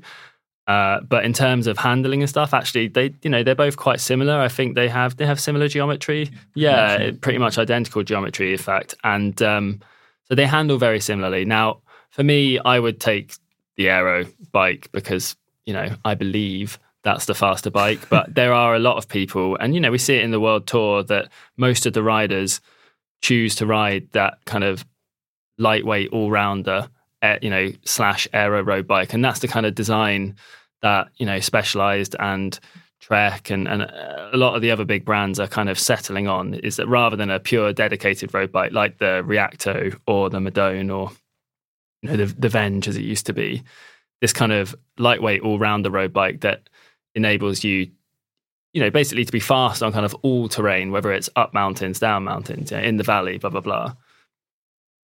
Uh, 0.67 1.01
but 1.01 1.25
in 1.25 1.33
terms 1.33 1.67
of 1.67 1.77
handling 1.79 2.23
and 2.23 2.29
stuff, 2.29 2.55
actually, 2.55 2.89
they 2.89 3.13
you 3.23 3.31
know 3.31 3.43
they're 3.43 3.55
both 3.55 3.77
quite 3.77 4.01
similar. 4.01 4.39
I 4.41 4.49
think 4.49 4.75
they 4.75 4.89
have 4.89 5.17
they 5.17 5.27
have 5.27 5.39
similar 5.41 5.69
geometry. 5.69 6.31
Yeah, 6.55 6.95
it- 6.97 7.21
pretty 7.21 7.39
much 7.39 7.59
identical 7.59 8.03
geometry, 8.03 8.53
in 8.53 8.59
fact, 8.59 8.95
and 9.05 9.41
um, 9.43 9.81
so 10.29 10.35
they 10.35 10.47
handle 10.47 10.79
very 10.79 11.01
similarly. 11.01 11.45
Now, 11.45 11.81
for 12.11 12.23
me, 12.25 12.59
I 12.61 12.79
would 12.79 13.01
take 13.01 13.35
the 13.77 13.89
Aero 13.89 14.27
bike 14.53 14.89
because 14.93 15.37
you 15.67 15.73
know 15.75 15.89
I 16.05 16.15
believe 16.15 16.79
that's 17.03 17.27
the 17.27 17.35
faster 17.35 17.71
bike. 17.71 18.09
But 18.09 18.35
there 18.35 18.53
are 18.53 18.75
a 18.75 18.79
lot 18.79 18.97
of 18.97 19.09
people, 19.09 19.57
and 19.57 19.75
you 19.75 19.81
know 19.81 19.91
we 19.91 19.99
see 19.99 20.17
it 20.17 20.25
in 20.25 20.31
the 20.31 20.41
World 20.41 20.67
Tour 20.67 21.03
that 21.05 21.29
most 21.57 21.87
of 21.87 21.93
the 21.93 22.03
riders 22.03 22.61
choose 23.23 23.55
to 23.57 23.67
ride 23.67 24.09
that 24.13 24.39
kind 24.47 24.65
of 24.65 24.85
lightweight 25.59 26.11
all 26.11 26.31
rounder, 26.31 26.89
uh, 27.23 27.37
you 27.43 27.51
know, 27.51 27.71
slash 27.85 28.27
aero 28.33 28.63
road 28.63 28.87
bike, 28.87 29.13
and 29.13 29.25
that's 29.25 29.41
the 29.41 29.49
kind 29.49 29.67
of 29.67 29.75
design 29.75 30.37
that 30.83 31.09
you 31.19 31.27
know 31.27 31.41
Specialized 31.41 32.17
and 32.19 32.59
Trek 33.01 33.51
and, 33.51 33.67
and 33.67 33.83
a 33.83 34.31
lot 34.35 34.55
of 34.55 34.63
the 34.63 34.71
other 34.71 34.85
big 34.85 35.07
brands 35.07 35.41
are 35.41 35.49
kind 35.49 35.71
of 35.71 35.79
settling 35.79 36.29
on 36.29 36.55
is 36.55 36.77
that 36.77 36.87
rather 36.87 37.17
than 37.17 37.31
a 37.31 37.41
pure 37.41 37.73
dedicated 37.73 38.33
road 38.35 38.53
bike 38.53 38.73
like 38.73 38.99
the 38.99 39.25
Reacto 39.27 39.99
or 40.07 40.29
the 40.29 40.39
Madone 40.39 40.95
or 40.95 41.11
you 42.03 42.11
know 42.11 42.17
the, 42.17 42.27
the 42.27 42.49
Venge 42.51 42.89
as 42.89 42.97
it 42.97 43.03
used 43.03 43.27
to 43.27 43.33
be, 43.33 43.63
this 44.21 44.33
kind 44.33 44.53
of 44.53 44.75
lightweight 44.99 45.41
all 45.41 45.59
rounder 45.59 45.91
road 45.91 46.13
bike 46.13 46.43
that 46.43 46.69
enables 47.15 47.65
you, 47.65 47.91
you 48.73 48.81
know, 48.81 48.91
basically 48.91 49.25
to 49.25 49.33
be 49.33 49.41
fast 49.41 49.83
on 49.83 49.93
kind 49.93 50.05
of 50.05 50.15
all 50.23 50.49
terrain, 50.49 50.91
whether 50.93 51.13
it's 51.13 51.29
up 51.37 51.53
mountains, 51.55 51.99
down 51.99 52.25
mountains, 52.25 52.71
you 52.71 52.77
know, 52.77 52.83
in 52.83 52.97
the 52.97 53.05
valley, 53.05 53.39
blah 53.39 53.51
blah 53.51 53.61
blah. 53.61 53.95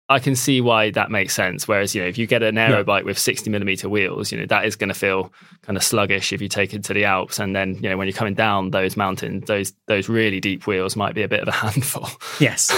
I 0.07 0.19
can 0.19 0.35
see 0.35 0.61
why 0.61 0.91
that 0.91 1.09
makes 1.09 1.33
sense. 1.33 1.67
Whereas, 1.67 1.95
you 1.95 2.01
know, 2.03 2.07
if 2.07 2.15
you 2.19 2.27
get 2.27 2.43
an 2.43 2.59
aero 2.59 2.77
Yeah. 2.77 2.83
bike 2.83 3.05
with 3.05 3.17
60 3.17 3.49
millimeter 3.49 3.89
wheels, 3.89 4.31
you 4.31 4.37
know, 4.37 4.45
that 4.45 4.63
is 4.65 4.75
going 4.75 4.89
to 4.89 4.93
feel 4.93 5.33
kind 5.63 5.75
of 5.75 5.83
sluggish 5.83 6.31
if 6.31 6.43
you 6.43 6.47
take 6.47 6.75
it 6.75 6.83
to 6.83 6.93
the 6.93 7.05
Alps. 7.05 7.39
And 7.39 7.55
then, 7.55 7.73
you 7.81 7.89
know, 7.89 7.97
when 7.97 8.07
you're 8.07 8.15
coming 8.15 8.35
down 8.35 8.69
those 8.69 8.95
mountains, 8.95 9.45
those 9.47 9.73
those 9.87 10.07
really 10.07 10.39
deep 10.39 10.67
wheels 10.67 10.95
might 10.95 11.15
be 11.15 11.23
a 11.23 11.27
bit 11.27 11.39
of 11.41 11.47
a 11.47 11.51
handful. 11.63 12.07
Yes. 12.39 12.71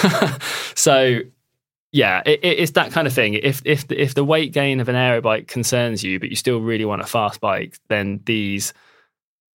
so, 0.76 1.20
yeah, 1.92 2.22
it, 2.26 2.40
it- 2.44 2.60
it's 2.60 2.72
that 2.72 2.94
kind 2.94 3.06
of 3.08 3.12
thing. 3.14 3.34
If 3.34 3.62
if 3.66 3.86
the, 3.90 4.02
if 4.02 4.14
the 4.14 4.24
weight 4.24 4.54
gain 4.54 4.80
of 4.80 4.88
an 4.88 4.96
aero 4.96 5.20
bike 5.20 5.50
concerns 5.50 6.06
you, 6.06 6.22
but 6.22 6.30
you 6.30 6.38
still 6.38 6.60
really 6.62 6.86
want 6.86 7.02
a 7.02 7.06
fast 7.06 7.42
bike, 7.42 7.78
then 7.90 8.22
these 8.26 8.74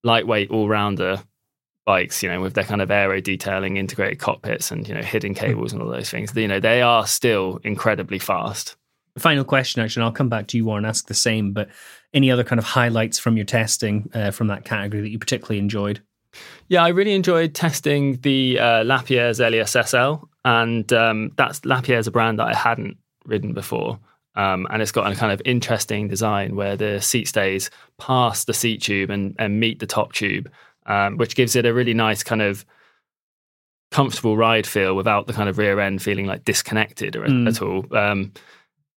lightweight 0.03 0.49
all 0.49 0.67
rounder 0.67 1.21
bikes, 1.85 2.21
you 2.21 2.29
know, 2.29 2.41
with 2.41 2.53
their 2.53 2.63
kind 2.63 2.81
of 2.81 2.91
aero 2.91 3.19
detailing, 3.19 3.77
integrated 3.77 4.19
cockpits, 4.19 4.71
and 4.71 4.87
you 4.87 4.93
know, 4.93 5.01
hidden 5.01 5.33
cables 5.33 5.73
and 5.73 5.81
all 5.81 5.89
those 5.89 6.09
things, 6.09 6.35
you 6.35 6.47
know, 6.47 6.59
they 6.59 6.81
are 6.81 7.07
still 7.07 7.59
incredibly 7.63 8.19
fast. 8.19 8.75
Final 9.17 9.43
question, 9.43 9.81
actually, 9.81 10.01
and 10.01 10.05
I'll 10.05 10.13
come 10.13 10.29
back 10.29 10.47
to 10.47 10.57
you, 10.57 10.63
Warren, 10.63 10.85
ask 10.85 11.07
the 11.07 11.13
same. 11.13 11.51
But 11.51 11.69
any 12.13 12.31
other 12.31 12.45
kind 12.45 12.59
of 12.59 12.65
highlights 12.65 13.19
from 13.19 13.35
your 13.35 13.45
testing 13.45 14.09
uh, 14.13 14.31
from 14.31 14.47
that 14.47 14.63
category 14.63 15.01
that 15.01 15.09
you 15.09 15.19
particularly 15.19 15.59
enjoyed? 15.59 16.01
Yeah, 16.69 16.83
I 16.83 16.89
really 16.89 17.13
enjoyed 17.13 17.53
testing 17.53 18.21
the 18.21 18.57
uh, 18.57 18.83
Lapierre's 18.83 19.39
Xelius 19.39 19.75
SL, 19.85 20.25
and 20.45 20.91
um, 20.93 21.31
that's 21.35 21.59
Lapierre's 21.61 22.07
a 22.07 22.11
brand 22.11 22.39
that 22.39 22.47
I 22.47 22.55
hadn't 22.55 22.97
ridden 23.25 23.53
before. 23.53 23.99
Um, 24.35 24.65
and 24.69 24.81
it's 24.81 24.91
got 24.93 25.11
a 25.11 25.15
kind 25.15 25.31
of 25.33 25.41
interesting 25.43 26.07
design 26.07 26.55
where 26.55 26.77
the 26.77 27.01
seat 27.01 27.27
stays 27.27 27.69
past 27.97 28.47
the 28.47 28.53
seat 28.53 28.81
tube 28.81 29.09
and, 29.09 29.35
and 29.37 29.59
meet 29.59 29.79
the 29.79 29.85
top 29.87 30.13
tube, 30.13 30.49
um, 30.85 31.17
which 31.17 31.35
gives 31.35 31.55
it 31.55 31.65
a 31.65 31.73
really 31.73 31.93
nice 31.93 32.23
kind 32.23 32.41
of 32.41 32.65
comfortable 33.91 34.37
ride 34.37 34.65
feel 34.65 34.95
without 34.95 35.27
the 35.27 35.33
kind 35.33 35.49
of 35.49 35.57
rear 35.57 35.79
end 35.79 36.01
feeling 36.01 36.25
like 36.25 36.45
disconnected 36.45 37.15
or, 37.15 37.23
Mm. 37.25 37.47
at 37.47 37.61
all. 37.61 37.85
Um, 37.97 38.31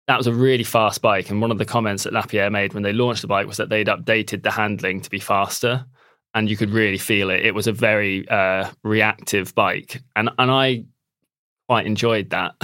that 0.07 0.19
was 0.19 0.27
a 0.27 0.33
really 0.33 0.65
fast 0.65 1.01
bike, 1.03 1.31
and 1.31 1.41
one 1.41 1.51
of 1.51 1.59
the 1.59 1.65
comments 1.65 2.05
that 2.05 2.13
Lapierre 2.13 2.51
made 2.51 2.75
when 2.75 2.83
they 2.83 2.93
launched 2.93 3.23
the 3.23 3.27
bike 3.27 3.47
was 3.47 3.57
that 3.57 3.71
they'd 3.71 3.87
updated 3.89 4.43
the 4.43 4.51
handling 4.51 5.01
to 5.01 5.11
be 5.11 5.19
faster 5.19 5.85
and 6.35 6.51
you 6.51 6.57
could 6.57 6.71
really 6.71 6.99
feel 6.99 7.31
it. 7.31 7.45
It 7.47 7.55
was 7.55 7.67
a 7.67 7.73
very 7.73 8.29
uh, 8.29 8.69
reactive 8.83 9.55
bike, 9.55 10.03
and 10.15 10.31
and 10.39 10.51
I 10.51 10.85
quite 11.69 11.87
enjoyed 11.87 12.31
that. 12.31 12.55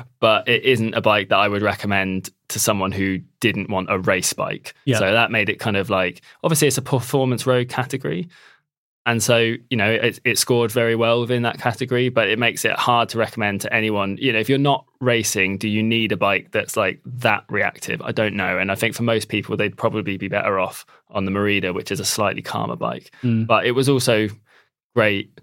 but 0.20 0.48
it 0.48 0.64
isn't 0.64 0.94
a 0.94 1.00
bike 1.00 1.28
that 1.28 1.38
I 1.38 1.48
would 1.48 1.62
recommend 1.62 2.30
to 2.48 2.58
someone 2.58 2.92
who 2.92 3.18
didn't 3.40 3.70
want 3.70 3.90
a 3.90 3.98
race 3.98 4.32
bike. 4.32 4.74
Yeah. 4.84 4.98
So 4.98 5.12
that 5.12 5.30
made 5.30 5.48
it 5.48 5.58
kind 5.58 5.76
of 5.76 5.90
like 5.90 6.22
obviously 6.42 6.68
it's 6.68 6.78
a 6.78 6.82
performance 6.82 7.46
road 7.46 7.68
category. 7.68 8.28
And 9.06 9.22
so, 9.22 9.54
you 9.70 9.76
know, 9.76 9.90
it, 9.90 10.20
it 10.24 10.36
scored 10.36 10.70
very 10.70 10.94
well 10.94 11.20
within 11.20 11.40
that 11.42 11.58
category, 11.58 12.10
but 12.10 12.28
it 12.28 12.38
makes 12.38 12.66
it 12.66 12.72
hard 12.72 13.08
to 13.10 13.18
recommend 13.18 13.62
to 13.62 13.72
anyone. 13.72 14.18
You 14.20 14.34
know, 14.34 14.38
if 14.38 14.50
you're 14.50 14.58
not 14.58 14.84
racing, 15.00 15.56
do 15.56 15.66
you 15.66 15.82
need 15.82 16.12
a 16.12 16.16
bike 16.18 16.50
that's 16.50 16.76
like 16.76 17.00
that 17.06 17.44
reactive? 17.48 18.02
I 18.02 18.12
don't 18.12 18.34
know. 18.34 18.58
And 18.58 18.70
I 18.70 18.74
think 18.74 18.94
for 18.94 19.04
most 19.04 19.30
people, 19.30 19.56
they'd 19.56 19.74
probably 19.74 20.18
be 20.18 20.28
better 20.28 20.58
off 20.58 20.84
on 21.08 21.24
the 21.24 21.30
Merida, 21.30 21.72
which 21.72 21.90
is 21.90 22.00
a 22.00 22.04
slightly 22.04 22.42
calmer 22.42 22.76
bike. 22.76 23.10
Mm. 23.22 23.46
But 23.46 23.64
it 23.64 23.72
was 23.72 23.88
also 23.88 24.28
great. 24.94 25.40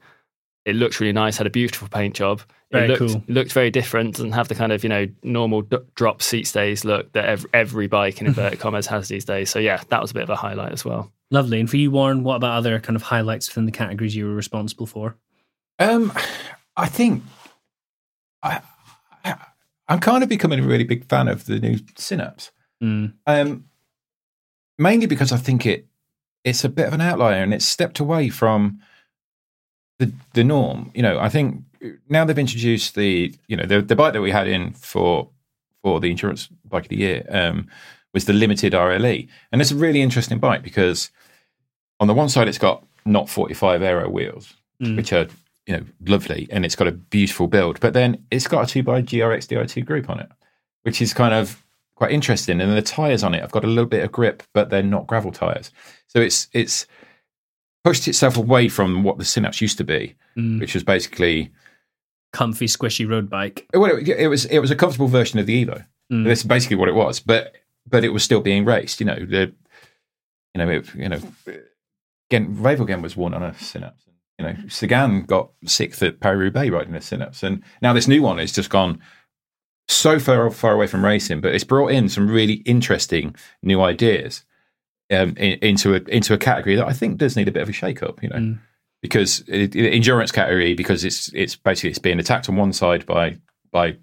It 0.65 0.75
looked 0.75 0.99
really 0.99 1.13
nice, 1.13 1.38
had 1.38 1.47
a 1.47 1.51
beautiful 1.51 1.88
paint 1.88 2.13
job. 2.13 2.43
Very 2.71 2.86
it 2.86 2.99
looked, 2.99 3.13
cool. 3.13 3.23
looked 3.28 3.54
very 3.54 3.69
different, 3.69 4.15
doesn't 4.15 4.32
have 4.32 4.47
the 4.47 4.56
kind 4.56 4.71
of, 4.71 4.84
you 4.84 4.89
know, 4.89 5.08
normal 5.23 5.62
d- 5.62 5.78
drop 5.93 6.21
seat 6.21 6.47
stays 6.47 6.84
look 6.84 7.12
that 7.13 7.25
every, 7.25 7.49
every 7.54 7.88
bike 7.88 8.19
in 8.19 8.28
inverted 8.28 8.60
commas 8.60 8.88
has 8.88 9.08
these 9.08 9.25
days. 9.25 9.49
So, 9.49 9.60
yeah, 9.60 9.82
that 9.89 10.01
was 10.01 10.12
a 10.12 10.13
bit 10.13 10.23
of 10.23 10.30
a 10.30 10.36
highlight 10.36 10.71
as 10.71 10.84
well. 10.84 11.12
Lovely. 11.32 11.60
And 11.60 11.69
for 11.69 11.78
you, 11.78 11.91
Warren, 11.91 12.23
what 12.23 12.36
about 12.36 12.58
other 12.58 12.80
kind 12.80 12.95
of 12.95 13.04
highlights 13.04 13.47
within 13.49 13.65
the 13.65 13.71
categories 13.71 14.15
you 14.15 14.25
were 14.25 14.36
responsible 14.36 14.86
for? 14.86 15.15
Um, 15.80 16.12
I 16.78 16.88
think 16.88 17.23
I, 18.41 18.62
I 19.23 19.36
I'm 19.88 19.99
kind 19.99 20.23
of 20.23 20.30
becoming 20.30 20.60
a 20.60 20.63
really 20.63 20.84
big 20.84 21.08
fan 21.08 21.28
of 21.28 21.45
the 21.45 21.60
new 21.60 21.78
Synapse. 21.97 22.51
Mm. 22.84 23.13
Um, 23.28 23.65
mainly 24.78 25.06
because 25.06 25.32
I 25.32 25.38
think 25.38 25.65
it 25.65 25.88
it's 26.43 26.63
a 26.63 26.69
bit 26.69 26.88
of 26.88 26.93
an 26.93 27.01
outlier 27.01 27.41
and 27.41 27.54
it's 27.54 27.65
stepped 27.65 27.99
away 27.99 28.30
from 28.30 28.80
the 29.99 30.12
the 30.34 30.43
norm. 30.43 30.91
You 30.93 31.01
know, 31.01 31.19
I 31.19 31.30
think 31.30 31.63
now 32.10 32.26
they've 32.26 32.38
introduced 32.38 32.95
the 32.95 33.34
you 33.48 33.56
know 33.58 33.65
the 33.65 33.82
the 33.82 33.95
bike 33.95 34.13
that 34.13 34.21
we 34.21 34.32
had 34.32 34.48
in 34.48 34.74
for 34.74 35.30
for 35.84 36.00
the 36.00 36.10
insurance 36.12 36.48
bike 36.67 36.84
of 36.84 36.89
the 36.89 36.98
year 36.98 37.26
um, 37.30 37.67
was 38.13 38.26
the 38.26 38.34
limited 38.34 38.74
RLE, 38.74 39.28
and 39.52 39.62
it's 39.62 39.71
a 39.71 39.76
really 39.76 40.02
interesting 40.02 40.39
bike 40.39 40.63
because 40.63 41.12
on 42.00 42.08
the 42.08 42.13
one 42.13 42.30
side 42.30 42.48
it's 42.48 42.58
got 42.58 42.84
not 43.06 43.30
45 43.30 43.82
aero 43.82 44.10
wheels, 44.10 44.54
Mm. 44.82 44.98
which 44.98 45.13
are 45.13 45.28
you 45.67 45.78
know 45.78 45.84
lovely, 46.06 46.48
and 46.52 46.65
it's 46.65 46.76
got 46.76 46.88
a 46.88 46.91
beautiful 46.91 47.48
build, 47.48 47.80
but 47.80 47.93
then 47.93 48.26
it's 48.32 48.48
got 48.48 48.63
a 48.67 48.71
two 48.71 48.84
by 48.84 49.02
GRX 49.02 49.48
Di2 49.48 49.86
group 49.86 50.10
on 50.10 50.19
it, 50.19 50.30
which 50.84 51.02
is 51.02 51.13
kind 51.13 51.34
of 51.34 51.63
quite 51.95 52.12
interesting. 52.12 52.60
And 52.60 52.74
the 52.76 52.82
tires 52.82 53.24
on 53.24 53.34
it, 53.34 53.41
I've 53.41 53.52
got 53.52 53.63
a 53.63 53.67
little 53.67 53.86
bit 53.89 54.04
of 54.04 54.12
grip, 54.12 54.43
but 54.54 54.69
they're 54.69 54.84
not 54.84 55.08
gravel 55.08 55.32
tires, 55.32 55.71
so 56.08 56.19
it's 56.19 56.48
it's 56.52 56.88
pushed 57.84 58.08
itself 58.08 58.36
away 58.38 58.67
from 58.67 59.04
what 59.04 59.17
the 59.17 59.26
Synapse 59.26 59.62
used 59.62 59.78
to 59.78 59.84
be, 59.84 60.15
Mm. 60.38 60.60
which 60.60 60.74
was 60.74 60.84
basically 60.84 61.52
Comfy, 62.36 62.65
squishy 62.67 63.10
road 63.10 63.30
bike. 63.30 63.65
well, 63.74 63.98
it, 63.98 64.10
it 64.10 64.28
was 64.28 64.43
it 64.45 64.60
was 64.60 64.69
a 64.71 64.76
comfortable 64.76 65.08
version 65.08 65.39
of 65.39 65.45
the 65.45 65.65
Evo. 65.65 65.86
Mm. 66.12 66.26
That's 66.26 66.43
basically 66.43 66.76
what 66.76 66.89
it 66.89 66.95
was, 66.95 67.21
but 67.21 67.54
but 67.88 68.04
it 68.04 68.10
was 68.10 68.24
still 68.24 68.41
being 68.41 68.65
raced. 68.65 69.00
You 69.00 69.06
know, 69.06 69.15
the 69.15 69.54
you 70.54 70.58
know 70.58 70.69
it, 70.69 70.93
you 70.95 71.08
know 71.08 71.19
again, 72.30 72.56
Ravelgen 72.58 73.02
was 73.02 73.15
won 73.15 73.34
on 73.34 73.41
a 73.41 73.54
Synapse. 73.58 74.04
You 74.38 74.45
know, 74.45 74.56
Sagan 74.67 75.24
got 75.24 75.52
sixth 75.65 76.04
at 76.04 76.19
Paris 76.19 76.39
Roubaix 76.39 76.69
riding 76.71 76.93
a 76.93 77.00
Synapse, 77.02 77.41
and 77.41 77.63
now 77.82 77.93
this 77.93 78.08
new 78.08 78.21
one 78.21 78.38
has 78.38 78.52
just 78.52 78.69
gone 78.69 79.00
so 79.88 80.19
far 80.19 80.50
far 80.52 80.74
away 80.74 80.88
from 80.88 81.06
racing, 81.06 81.39
but 81.39 81.56
it's 81.56 81.63
brought 81.63 81.91
in 81.91 82.10
some 82.10 82.30
really 82.30 82.56
interesting 82.65 83.34
new 83.63 83.82
ideas 83.82 84.43
um, 85.10 85.38
in, 85.38 85.58
into 85.62 85.95
a 85.95 86.02
into 86.10 86.34
a 86.34 86.38
category 86.38 86.76
that 86.76 86.88
I 86.88 86.91
think 86.91 87.17
does 87.17 87.38
need 87.38 87.48
a 87.48 87.52
bit 87.52 87.63
of 87.63 87.69
a 87.69 87.74
shake 87.74 88.04
up. 88.04 88.21
You 88.21 88.30
know 88.30 88.36
Mm. 88.36 88.60
Because 89.06 89.44
it, 89.48 89.76
endurance 89.76 90.32
category 90.32 90.74
because 90.74 91.06
it's 91.06 91.32
it's 91.34 91.56
basically 91.56 91.91
it's 91.91 92.00
being 92.00 92.20
attacked 92.20 92.50
on 92.50 92.56
one 92.56 92.74
side 92.74 93.06
by 93.06 93.38
by 93.72 93.96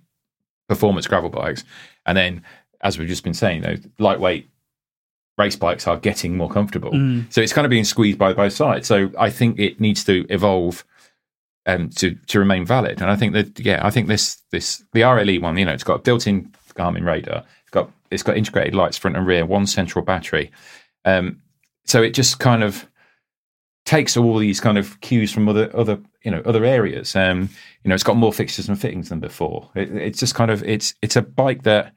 performance 0.68 1.08
gravel 1.08 1.28
bikes, 1.28 1.64
and 2.06 2.16
then 2.16 2.42
as 2.82 2.98
we've 2.98 3.08
just 3.08 3.24
been 3.24 3.34
saying, 3.34 3.62
you 3.62 3.68
know, 3.68 3.76
lightweight 3.98 4.48
race 5.38 5.56
bikes 5.56 5.88
are 5.88 5.96
getting 5.96 6.36
more 6.36 6.48
comfortable. 6.48 6.92
Mm. 6.92 7.32
So 7.32 7.40
it's 7.40 7.52
kind 7.52 7.64
of 7.64 7.70
being 7.70 7.84
squeezed 7.84 8.18
by 8.18 8.32
both 8.32 8.52
sides. 8.52 8.86
So 8.86 9.10
I 9.18 9.28
think 9.30 9.58
it 9.58 9.80
needs 9.80 10.04
to 10.04 10.24
evolve 10.30 10.84
um, 11.66 11.90
to 11.90 12.14
to 12.28 12.38
remain 12.38 12.64
valid. 12.64 13.00
And 13.00 13.10
I 13.10 13.16
think 13.16 13.32
that 13.32 13.58
yeah, 13.58 13.84
I 13.84 13.90
think 13.90 14.06
this 14.06 14.36
this 14.52 14.84
the 14.92 15.00
RLE 15.00 15.42
one, 15.42 15.58
you 15.58 15.64
know, 15.64 15.72
it's 15.72 15.84
got 15.84 15.96
a 15.96 16.02
built-in 16.02 16.52
Garmin 16.76 17.04
radar. 17.04 17.42
It's 17.62 17.70
got 17.72 17.90
it's 18.12 18.22
got 18.22 18.36
integrated 18.36 18.76
lights 18.76 18.96
front 18.96 19.16
and 19.16 19.26
rear, 19.26 19.44
one 19.44 19.66
central 19.66 20.04
battery. 20.04 20.52
Um, 21.04 21.42
so 21.86 22.02
it 22.02 22.10
just 22.10 22.38
kind 22.38 22.62
of 22.62 22.86
takes 23.84 24.16
all 24.16 24.38
these 24.38 24.60
kind 24.60 24.78
of 24.78 25.00
cues 25.00 25.32
from 25.32 25.48
other 25.48 25.74
other 25.76 26.00
you 26.22 26.30
know 26.30 26.42
other 26.44 26.64
areas. 26.64 27.14
Um, 27.16 27.48
you 27.82 27.88
know, 27.88 27.94
it's 27.94 28.04
got 28.04 28.16
more 28.16 28.32
fixtures 28.32 28.68
and 28.68 28.80
fittings 28.80 29.08
than 29.08 29.20
before. 29.20 29.70
It, 29.74 29.94
it's 29.94 30.20
just 30.20 30.34
kind 30.34 30.50
of 30.50 30.62
it's 30.64 30.94
it's 31.02 31.16
a 31.16 31.22
bike 31.22 31.62
that 31.64 31.92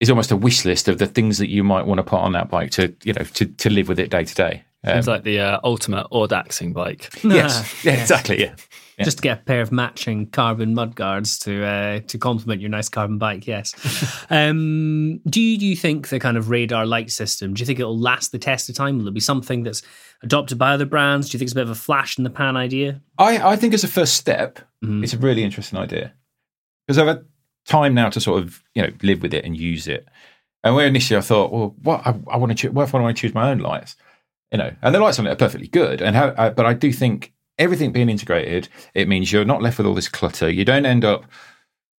is 0.00 0.10
almost 0.10 0.30
a 0.30 0.36
wish 0.36 0.64
list 0.64 0.88
of 0.88 0.98
the 0.98 1.06
things 1.06 1.38
that 1.38 1.50
you 1.50 1.62
might 1.62 1.86
want 1.86 1.98
to 1.98 2.02
put 2.02 2.20
on 2.20 2.32
that 2.32 2.48
bike 2.48 2.70
to 2.72 2.94
you 3.04 3.12
know 3.12 3.24
to 3.24 3.46
to 3.46 3.70
live 3.70 3.88
with 3.88 3.98
it 3.98 4.10
day 4.10 4.24
to 4.24 4.34
day. 4.34 4.64
Um, 4.82 4.94
Seems 4.94 5.08
like 5.08 5.24
the 5.24 5.40
uh, 5.40 5.60
ultimate 5.62 6.06
Audaxing 6.10 6.72
bike. 6.72 7.10
yes, 7.24 7.84
yeah, 7.84 8.00
exactly, 8.00 8.40
yeah. 8.40 8.54
Yeah. 9.00 9.04
Just 9.06 9.16
to 9.16 9.22
get 9.22 9.38
a 9.40 9.42
pair 9.42 9.62
of 9.62 9.72
matching 9.72 10.26
carbon 10.26 10.74
mudguards 10.74 11.38
to 11.40 11.64
uh, 11.64 12.00
to 12.08 12.18
complement 12.18 12.60
your 12.60 12.68
nice 12.68 12.90
carbon 12.90 13.16
bike. 13.16 13.46
Yes. 13.46 13.74
um, 14.30 15.20
do 15.26 15.40
you, 15.40 15.58
do 15.58 15.64
you 15.66 15.74
think 15.74 16.08
the 16.08 16.20
kind 16.20 16.36
of 16.36 16.50
radar 16.50 16.84
light 16.84 17.10
system? 17.10 17.54
Do 17.54 17.60
you 17.60 17.66
think 17.66 17.78
it 17.78 17.84
will 17.84 17.98
last 17.98 18.30
the 18.30 18.38
test 18.38 18.68
of 18.68 18.74
time? 18.76 18.98
Will 18.98 19.08
it 19.08 19.14
be 19.14 19.20
something 19.20 19.62
that's 19.62 19.80
adopted 20.22 20.58
by 20.58 20.72
other 20.72 20.84
brands? 20.84 21.30
Do 21.30 21.34
you 21.34 21.38
think 21.38 21.46
it's 21.46 21.52
a 21.52 21.56
bit 21.56 21.62
of 21.64 21.70
a 21.70 21.74
flash 21.74 22.18
in 22.18 22.24
the 22.24 22.30
pan 22.30 22.58
idea? 22.58 23.00
I, 23.18 23.52
I 23.52 23.56
think 23.56 23.72
it's 23.72 23.84
a 23.84 23.88
first 23.88 24.14
step, 24.16 24.60
Mhm. 24.84 25.02
it's 25.02 25.14
a 25.14 25.18
really 25.18 25.44
interesting 25.44 25.78
idea 25.78 26.12
because 26.86 26.98
I've 26.98 27.06
had 27.06 27.24
time 27.66 27.94
now 27.94 28.10
to 28.10 28.20
sort 28.20 28.42
of 28.42 28.62
you 28.74 28.82
know 28.82 28.90
live 29.02 29.22
with 29.22 29.32
it 29.32 29.44
and 29.46 29.56
use 29.56 29.88
it. 29.88 30.06
And 30.62 30.74
where 30.74 30.86
initially 30.86 31.16
I 31.16 31.22
thought, 31.22 31.50
well, 31.52 31.74
what 31.82 32.06
I, 32.06 32.10
I 32.30 32.36
want 32.36 32.50
to 32.50 32.54
choose, 32.54 32.72
what 32.72 32.82
if 32.84 32.94
I 32.94 33.00
want 33.00 33.16
to 33.16 33.20
choose 33.20 33.32
my 33.34 33.50
own 33.50 33.60
lights? 33.60 33.96
You 34.52 34.58
know, 34.58 34.74
and 34.82 34.94
the 34.94 34.98
lights 35.00 35.18
on 35.18 35.26
it 35.26 35.30
are 35.30 35.36
perfectly 35.36 35.68
good. 35.68 36.02
And 36.02 36.14
how, 36.14 36.26
uh, 36.28 36.50
but 36.50 36.66
I 36.66 36.74
do 36.74 36.92
think 36.92 37.32
everything 37.60 37.92
being 37.92 38.08
integrated, 38.08 38.68
it 38.94 39.06
means 39.06 39.30
you're 39.30 39.44
not 39.44 39.62
left 39.62 39.78
with 39.78 39.86
all 39.86 39.94
this 39.94 40.08
clutter. 40.08 40.50
You 40.50 40.64
don't 40.64 40.86
end 40.86 41.04
up, 41.04 41.24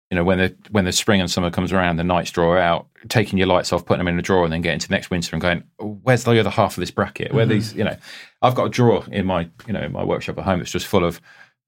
you 0.09 0.15
know, 0.15 0.23
when 0.25 0.39
the 0.39 0.55
when 0.71 0.83
the 0.83 0.91
spring 0.91 1.21
and 1.21 1.31
summer 1.31 1.49
comes 1.49 1.71
around, 1.71 1.95
the 1.95 2.03
nights 2.03 2.31
draw 2.31 2.57
out, 2.57 2.87
taking 3.07 3.37
your 3.37 3.47
lights 3.47 3.71
off, 3.71 3.85
putting 3.85 3.99
them 3.99 4.09
in 4.09 4.19
a 4.19 4.21
drawer, 4.21 4.43
and 4.43 4.51
then 4.51 4.61
getting 4.61 4.79
to 4.79 4.91
next 4.91 5.09
winter 5.09 5.33
and 5.33 5.41
going, 5.41 5.63
oh, 5.79 5.99
where's 6.03 6.25
the 6.25 6.37
other 6.37 6.49
half 6.49 6.75
of 6.75 6.81
this 6.81 6.91
bracket? 6.91 7.33
Where 7.33 7.45
mm-hmm. 7.45 7.53
these, 7.53 7.73
you 7.73 7.85
know, 7.85 7.95
I've 8.41 8.55
got 8.55 8.65
a 8.65 8.69
drawer 8.69 9.05
in 9.11 9.25
my, 9.25 9.47
you 9.67 9.73
know, 9.73 9.81
in 9.81 9.93
my 9.93 10.03
workshop 10.03 10.37
at 10.37 10.43
home 10.43 10.59
that's 10.59 10.71
just 10.71 10.87
full 10.87 11.05
of 11.05 11.21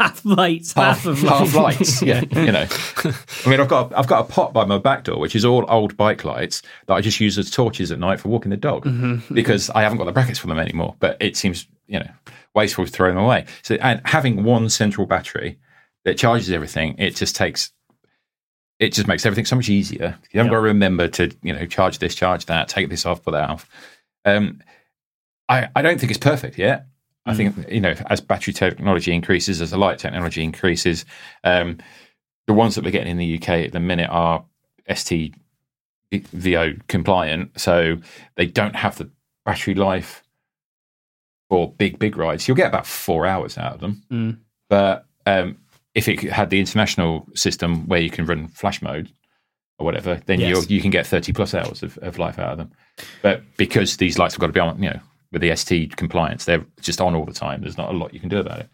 Half 0.04 0.26
lights, 0.26 0.74
half, 0.74 0.98
half, 1.04 1.06
of 1.06 1.20
half 1.20 1.54
lights. 1.56 2.02
Yeah, 2.02 2.24
you 2.32 2.52
know. 2.52 2.68
I 3.46 3.50
mean, 3.50 3.60
I've 3.62 3.68
got 3.70 3.94
I've 3.96 4.08
got 4.08 4.22
a 4.26 4.28
pot 4.28 4.52
by 4.54 4.66
my 4.66 4.78
back 4.78 5.04
door, 5.06 5.18
which 5.20 5.36
is 5.36 5.46
all 5.46 5.66
old 5.70 5.96
bike 5.96 6.26
lights 6.26 6.62
that 6.88 6.94
I 6.94 7.02
just 7.02 7.20
use 7.20 7.38
as 7.38 7.50
torches 7.50 7.92
at 7.92 8.00
night 8.00 8.20
for 8.20 8.28
walking 8.30 8.50
the 8.52 8.58
dog 8.58 8.84
because 9.34 9.70
I 9.70 9.82
haven't 9.84 9.98
got 10.00 10.06
the 10.06 10.12
brackets 10.12 10.40
for 10.40 10.48
them 10.48 10.60
anymore. 10.60 10.96
But 11.00 11.18
it 11.22 11.38
seems 11.38 11.68
you 11.88 12.00
know 12.00 12.10
wasteful 12.54 12.86
to 12.86 12.92
throw 12.92 13.10
them 13.10 13.18
away. 13.18 13.46
So 13.62 13.76
and 13.76 14.02
having 14.06 14.44
one 14.44 14.70
central 14.70 15.08
battery 15.08 15.58
that 16.06 16.18
charges 16.18 16.52
everything, 16.52 16.96
it 16.98 17.16
just 17.16 17.36
takes 17.36 17.72
it 18.80 18.92
just 18.92 19.08
makes 19.08 19.26
everything 19.26 19.46
so 19.46 19.56
much 19.56 19.70
easier. 19.70 20.18
You 20.32 20.40
haven't 20.40 20.52
Yeah. 20.52 20.58
got 20.58 20.62
to 20.62 20.68
remember 20.68 21.08
to 21.08 21.32
you 21.44 21.54
know 21.54 21.66
charge 21.66 22.00
this, 22.00 22.14
charge 22.14 22.46
that, 22.48 22.68
take 22.68 22.90
this 22.90 23.06
off, 23.06 23.24
put 23.24 23.32
that 23.32 23.50
off. 23.50 23.70
Um, 24.26 24.62
I 25.48 25.70
I 25.76 25.82
don't 25.82 26.00
think 26.00 26.10
it's 26.12 26.20
perfect 26.20 26.58
yet. 26.58 26.88
I 27.26 27.34
think 27.34 27.56
you 27.70 27.80
know 27.80 27.96
as 28.08 28.20
battery 28.22 28.54
technology 28.54 29.14
increases, 29.14 29.62
as 29.62 29.72
the 29.72 29.78
light 29.78 29.98
technology 30.00 30.44
increases, 30.44 31.06
um, 31.44 31.78
the 32.48 32.54
ones 32.54 32.76
that 32.76 32.84
we're 32.84 32.92
getting 32.92 33.12
in 33.12 33.18
the 33.18 33.36
UK 33.38 33.50
at 33.66 33.72
the 33.72 33.80
minute 33.80 34.10
are 34.10 34.44
STVO 36.12 36.82
compliant, 36.88 37.60
so 37.60 37.98
they 38.36 38.46
don't 38.46 38.76
have 38.76 38.98
the 38.98 39.10
battery 39.46 39.74
life 39.76 40.24
for 41.50 41.72
big 41.72 42.00
big 42.00 42.18
rides. 42.18 42.48
You'll 42.48 42.58
get 42.58 42.68
about 42.68 42.86
four 42.88 43.26
hours 43.26 43.58
out 43.58 43.74
of 43.76 43.80
them, 43.80 44.04
Mm. 44.12 44.38
but 44.70 45.06
um, 45.26 45.58
if 45.96 46.08
it 46.08 46.20
had 46.24 46.50
the 46.50 46.60
international 46.60 47.28
system 47.36 47.88
where 47.88 48.02
you 48.02 48.10
can 48.10 48.26
run 48.26 48.48
flash 48.50 48.82
mode 48.82 49.10
or 49.80 49.86
whatever, 49.86 50.20
then 50.26 50.40
Yes. 50.40 50.70
you 50.70 50.76
you 50.76 50.82
can 50.82 50.92
get 50.92 51.08
thirty 51.08 51.32
plus 51.34 51.54
hours 51.54 51.84
of, 51.84 51.98
of 52.00 52.20
life 52.20 52.38
out 52.40 52.52
of 52.54 52.58
them. 52.58 52.72
But 53.22 53.44
because 53.58 53.98
these 53.98 54.18
lights 54.20 54.34
have 54.36 54.42
got 54.42 54.48
to 54.48 54.54
be 54.54 54.60
on, 54.60 54.82
you 54.82 54.90
know, 54.90 55.00
with 55.34 55.42
the 55.42 55.54
ST 55.56 55.98
compliance, 55.98 56.46
they're 56.46 56.66
just 56.80 57.02
on 57.02 57.16
all 57.16 57.26
the 57.26 57.34
time. 57.34 57.62
There's 57.62 57.78
not 57.78 57.94
a 57.94 57.98
lot 57.98 58.14
you 58.14 58.22
can 58.22 58.30
do 58.30 58.38
about 58.38 58.60
it. 58.60 58.70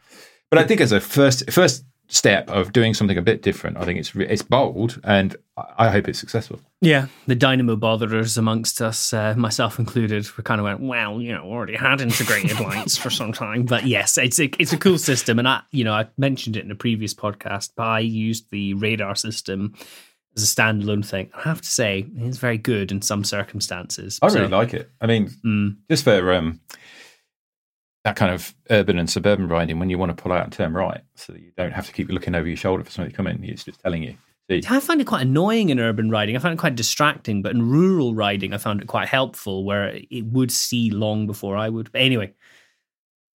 But 0.52 0.60
I 0.60 0.66
think 0.66 0.82
as 0.82 0.92
a 0.92 1.00
first 1.00 1.50
first 1.50 1.86
step 2.12 2.50
of 2.50 2.74
doing 2.74 2.96
something 2.96 3.18
a 3.18 3.22
bit 3.22 3.44
different, 3.44 3.78
I 3.78 3.86
think 3.86 4.00
it's 4.00 4.14
it's 4.16 4.42
bold, 4.42 5.00
and 5.04 5.36
I 5.58 5.64
I 5.78 5.90
hope 5.90 6.08
it's 6.08 6.20
successful. 6.20 6.60
Yeah, 6.82 7.08
the 7.28 7.36
dynamo 7.36 7.76
botherers 7.76 8.38
amongst 8.38 8.82
us, 8.82 9.14
uh, 9.14 9.36
myself 9.38 9.80
included, 9.80 10.26
we 10.38 10.44
kind 10.44 10.60
of 10.60 10.66
went, 10.66 10.80
well, 10.80 11.22
you 11.22 11.34
know, 11.34 11.44
already 11.44 11.76
had 11.76 12.02
integrated 12.02 12.60
lights 12.60 12.98
for 12.98 13.10
some 13.10 13.32
time, 13.32 13.66
but 13.66 13.86
yes, 13.86 14.18
it's 14.18 14.40
a 14.40 14.50
it's 14.60 14.74
a 14.74 14.78
cool 14.78 14.98
system, 14.98 15.40
and 15.40 15.48
I, 15.48 15.62
you 15.72 15.84
know, 15.84 15.94
I 15.94 16.08
mentioned 16.18 16.58
it 16.58 16.66
in 16.66 16.72
a 16.72 16.76
previous 16.76 17.14
podcast, 17.14 17.72
but 17.76 17.88
I 17.88 18.00
used 18.00 18.50
the 18.50 18.74
radar 18.74 19.16
system 19.16 19.76
as 20.36 20.44
a 20.44 20.56
standalone 20.56 21.06
thing. 21.06 21.30
I 21.34 21.42
have 21.42 21.62
to 21.62 21.70
say, 21.70 22.06
it's 22.18 22.38
very 22.38 22.58
good 22.58 22.92
in 22.92 23.02
some 23.02 23.24
circumstances. 23.24 24.20
I 24.22 24.30
So, 24.30 24.40
really 24.40 24.50
like 24.50 24.74
it. 24.74 24.90
I 25.02 25.08
mean, 25.08 25.30
mm, 25.46 25.78
just 25.90 26.04
for 26.04 26.34
um, 26.34 26.60
that 28.06 28.16
kind 28.16 28.34
of 28.34 28.54
urban 28.70 29.00
and 29.00 29.10
suburban 29.10 29.48
riding, 29.48 29.80
when 29.80 29.90
you 29.90 29.98
want 29.98 30.16
to 30.16 30.22
pull 30.22 30.32
out 30.32 30.44
and 30.44 30.54
turn 30.54 30.74
right, 30.74 31.02
so 31.16 31.34
that 31.34 31.42
you 31.42 31.52
don't 31.58 31.74
have 31.74 31.88
to 31.88 31.94
keep 31.94 32.10
looking 32.10 32.36
over 32.36 32.48
your 32.48 32.58
shoulder 32.58 32.84
for 32.84 32.92
somebody 32.92 33.12
to 33.12 33.18
come 33.18 33.28
in, 33.28 33.44
it's 33.44 33.64
just 33.64 33.80
telling 33.82 34.04
you. 34.04 34.16
See, 34.50 34.64
I 34.68 34.80
find 34.80 35.00
it 35.00 35.06
quite 35.06 35.22
annoying 35.22 35.70
in 35.70 35.80
urban 35.80 36.10
riding. 36.10 36.36
I 36.36 36.40
find 36.40 36.54
it 36.54 36.60
quite 36.60 36.76
distracting, 36.76 37.44
but 37.44 37.52
in 37.54 37.70
rural 37.70 38.16
riding, 38.16 38.52
I 38.54 38.58
found 38.58 38.82
it 38.82 38.88
quite 38.88 39.08
helpful 39.08 39.64
where 39.64 40.00
it 40.10 40.26
would 40.26 40.52
see 40.52 40.90
long 40.90 41.28
before 41.28 41.56
I 41.56 41.70
would. 41.70 41.92
But 41.92 42.02
anyway, 42.02 42.34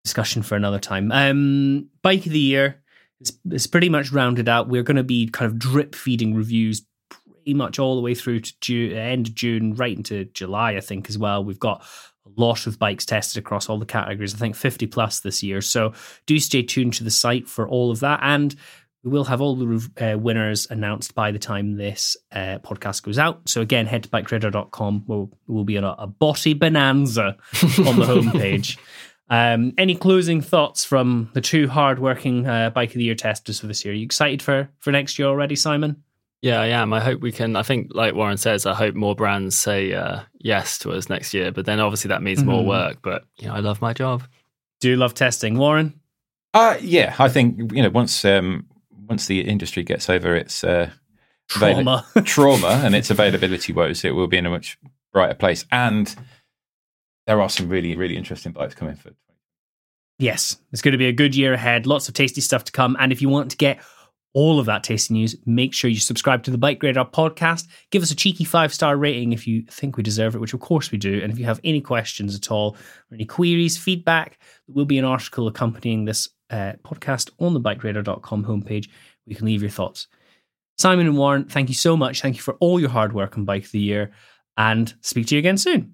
discussion 0.04 0.42
for 0.42 0.56
another 0.56 0.80
time. 0.80 1.12
Um, 1.12 1.90
bike 2.02 2.26
of 2.26 2.32
the 2.32 2.40
year 2.40 2.83
is, 3.24 3.38
is 3.52 3.68
pretty 3.68 3.90
much 3.90 4.12
rounded 4.12 4.48
out. 4.48 4.70
We're 4.70 4.84
going 4.84 4.98
to 4.98 5.04
be 5.04 5.28
kind 5.28 5.52
of 5.52 5.58
drip 5.58 5.96
feeding 5.96 6.34
reviews 6.34 6.84
pretty 7.10 7.54
much 7.54 7.80
all 7.80 7.96
the 7.96 8.02
way 8.02 8.16
through 8.16 8.42
to 8.42 8.54
June, 8.62 8.94
end 8.94 9.28
of 9.28 9.36
June, 9.36 9.76
right 9.76 9.96
into 9.96 10.26
July, 10.26 10.76
I 10.76 10.82
think, 10.82 11.10
as 11.10 11.18
well. 11.18 11.44
We've 11.44 11.60
got 11.60 11.84
a 12.26 12.42
lot 12.42 12.68
of 12.68 12.80
bikes 12.80 13.06
tested 13.06 13.42
across 13.42 13.70
all 13.70 13.80
the 13.80 13.86
categories. 13.86 14.34
I 14.34 14.38
think 14.38 14.56
50 14.56 14.88
plus 14.88 15.20
this 15.20 15.44
year. 15.44 15.62
So 15.62 15.94
do 16.26 16.40
stay 16.40 16.64
tuned 16.64 16.94
to 16.94 17.04
the 17.04 17.12
site 17.12 17.48
for 17.48 17.68
all 17.68 17.92
of 17.92 18.00
that. 18.00 18.20
And 18.24 18.56
we 19.04 19.12
will 19.12 19.26
have 19.26 19.42
all 19.42 19.56
the 19.56 19.90
uh, 20.00 20.18
winners 20.18 20.66
announced 20.70 21.14
by 21.14 21.32
the 21.32 21.40
time 21.40 21.76
this 21.76 22.16
uh, 22.32 22.60
podcast 22.60 23.04
goes 23.04 23.20
out. 23.20 23.50
So 23.50 23.60
again, 23.60 23.86
head 23.86 24.04
to 24.04 24.10
bikeradar.com. 24.10 25.04
We'll, 25.08 25.30
we'll 25.48 25.66
be 25.66 25.78
on 25.78 25.84
a, 25.84 25.96
a 25.98 26.08
BOTY 26.08 26.54
bonanza 26.54 27.36
on 27.62 27.98
the 27.98 28.06
homepage. 28.08 28.78
Um, 29.34 29.74
any 29.78 29.96
closing 29.96 30.42
thoughts 30.42 30.84
from 30.86 31.30
the 31.34 31.42
two 31.42 31.68
hardworking 31.68 32.46
uh, 32.48 32.70
bike 32.70 32.90
of 32.90 32.96
the 32.96 33.04
year 33.06 33.16
testers 33.16 33.60
for 33.60 33.68
this 33.68 33.84
year? 33.84 33.94
Are 33.94 33.98
you 33.98 34.06
excited 34.06 34.42
for 34.42 34.70
for 34.80 34.92
next 34.92 35.18
year 35.18 35.28
already, 35.28 35.56
Simon? 35.56 36.04
Yeah, 36.42 36.60
I 36.60 36.68
am. 36.68 36.92
I 36.94 37.00
hope 37.00 37.22
we 37.22 37.32
can. 37.32 37.56
I 37.56 37.64
think, 37.64 37.92
like 37.96 38.14
Warren 38.16 38.38
says, 38.38 38.66
I 38.66 38.74
hope 38.74 38.96
more 38.96 39.16
brands 39.16 39.56
say 39.58 39.94
uh, 39.94 40.20
yes 40.40 40.78
to 40.80 40.92
us 40.92 41.08
next 41.10 41.34
year. 41.34 41.52
But 41.52 41.66
then 41.66 41.80
obviously 41.80 42.10
that 42.10 42.22
means 42.22 42.44
more 42.44 42.62
Mhm. 42.62 42.68
work. 42.68 42.98
But 43.02 43.24
you 43.40 43.48
know, 43.48 43.54
I 43.56 43.60
love 43.60 43.82
my 43.82 43.94
job. 43.94 44.24
Do 44.82 44.90
you 44.90 44.98
love 44.98 45.14
testing, 45.14 45.58
Warren? 45.58 46.00
uh, 46.54 46.78
yeah, 46.82 47.16
I 47.18 47.30
think 47.30 47.72
you 47.74 47.82
know 47.82 47.90
once 47.90 48.24
um, 48.26 48.68
once 49.10 49.26
the 49.28 49.42
industry 49.42 49.84
gets 49.84 50.10
over 50.10 50.36
its 50.36 50.64
uh, 50.64 50.90
avail- 51.56 51.74
Trauma. 51.76 52.06
trauma 52.26 52.82
and 52.84 52.94
its 52.94 53.10
availability 53.10 53.74
woes, 53.74 54.04
it 54.06 54.14
will 54.14 54.28
be 54.28 54.38
in 54.38 54.46
a 54.46 54.50
much 54.52 54.78
brighter 55.12 55.34
place. 55.34 55.66
And 55.72 56.14
there 57.28 57.42
are 57.42 57.50
some 57.50 57.70
really 57.70 57.96
really 57.96 58.18
interesting 58.18 58.52
bikes 58.52 58.76
coming 58.76 58.96
for. 58.96 59.12
Yes, 60.20 60.58
it's 60.72 60.82
going 60.82 60.92
to 60.92 60.98
be 60.98 61.08
a 61.08 61.14
good 61.14 61.36
year 61.36 61.54
ahead. 61.54 61.86
Lots 61.86 62.08
of 62.08 62.14
tasty 62.14 62.40
stuff 62.40 62.64
to 62.66 62.72
come. 62.72 62.96
And 63.00 63.12
if 63.12 63.22
you 63.22 63.30
want 63.30 63.52
to 63.52 63.58
get 63.58 63.80
all 64.34 64.60
of 64.60 64.66
that 64.66 64.84
tasty 64.84 65.14
news, 65.14 65.36
make 65.46 65.74
sure 65.74 65.90
you 65.90 66.00
subscribe 66.00 66.44
to 66.44 66.52
the 66.52 66.58
BikeRadar 66.58 67.12
podcast. 67.12 67.68
Give 67.92 68.02
us 68.02 68.12
a 68.12 68.16
cheeky 68.16 68.44
five 68.44 68.74
star 68.74 68.98
rating 68.98 69.34
if 69.34 69.48
you 69.48 69.64
think 69.70 69.98
we 69.98 70.04
deserve 70.04 70.36
it, 70.36 70.40
which 70.40 70.54
of 70.54 70.60
course 70.60 70.92
we 70.92 70.98
do. 70.98 71.20
And 71.22 71.32
if 71.32 71.40
you 71.40 71.46
have 71.46 71.60
any 71.64 71.82
questions 71.82 72.36
at 72.36 72.52
all 72.52 72.76
or 73.12 73.16
any 73.16 73.26
queries, 73.26 73.78
feedback, 73.78 74.40
there 74.68 74.76
will 74.76 74.86
be 74.86 74.98
an 74.98 75.06
article 75.06 75.48
accompanying 75.48 76.06
this 76.06 76.30
uh, 76.50 76.74
podcast 76.84 77.30
on 77.40 77.54
the 77.54 77.62
bikeradar.com 77.62 78.44
homepage. 78.44 78.88
where 78.88 79.28
You 79.28 79.36
can 79.36 79.46
leave 79.46 79.62
your 79.62 79.72
thoughts. 79.72 80.08
Simon 80.78 81.06
and 81.06 81.18
Warren, 81.18 81.46
thank 81.46 81.70
you 81.70 81.76
so 81.76 81.96
much. 81.96 82.22
Thank 82.22 82.36
you 82.36 82.42
for 82.42 82.56
all 82.56 82.80
your 82.80 82.90
hard 82.90 83.14
work 83.14 83.38
on 83.38 83.46
Bike 83.46 83.66
of 83.66 83.72
the 83.72 83.80
Year 83.80 84.12
and 84.58 84.94
speak 85.02 85.28
to 85.28 85.36
you 85.36 85.40
again 85.40 85.58
soon. 85.58 85.94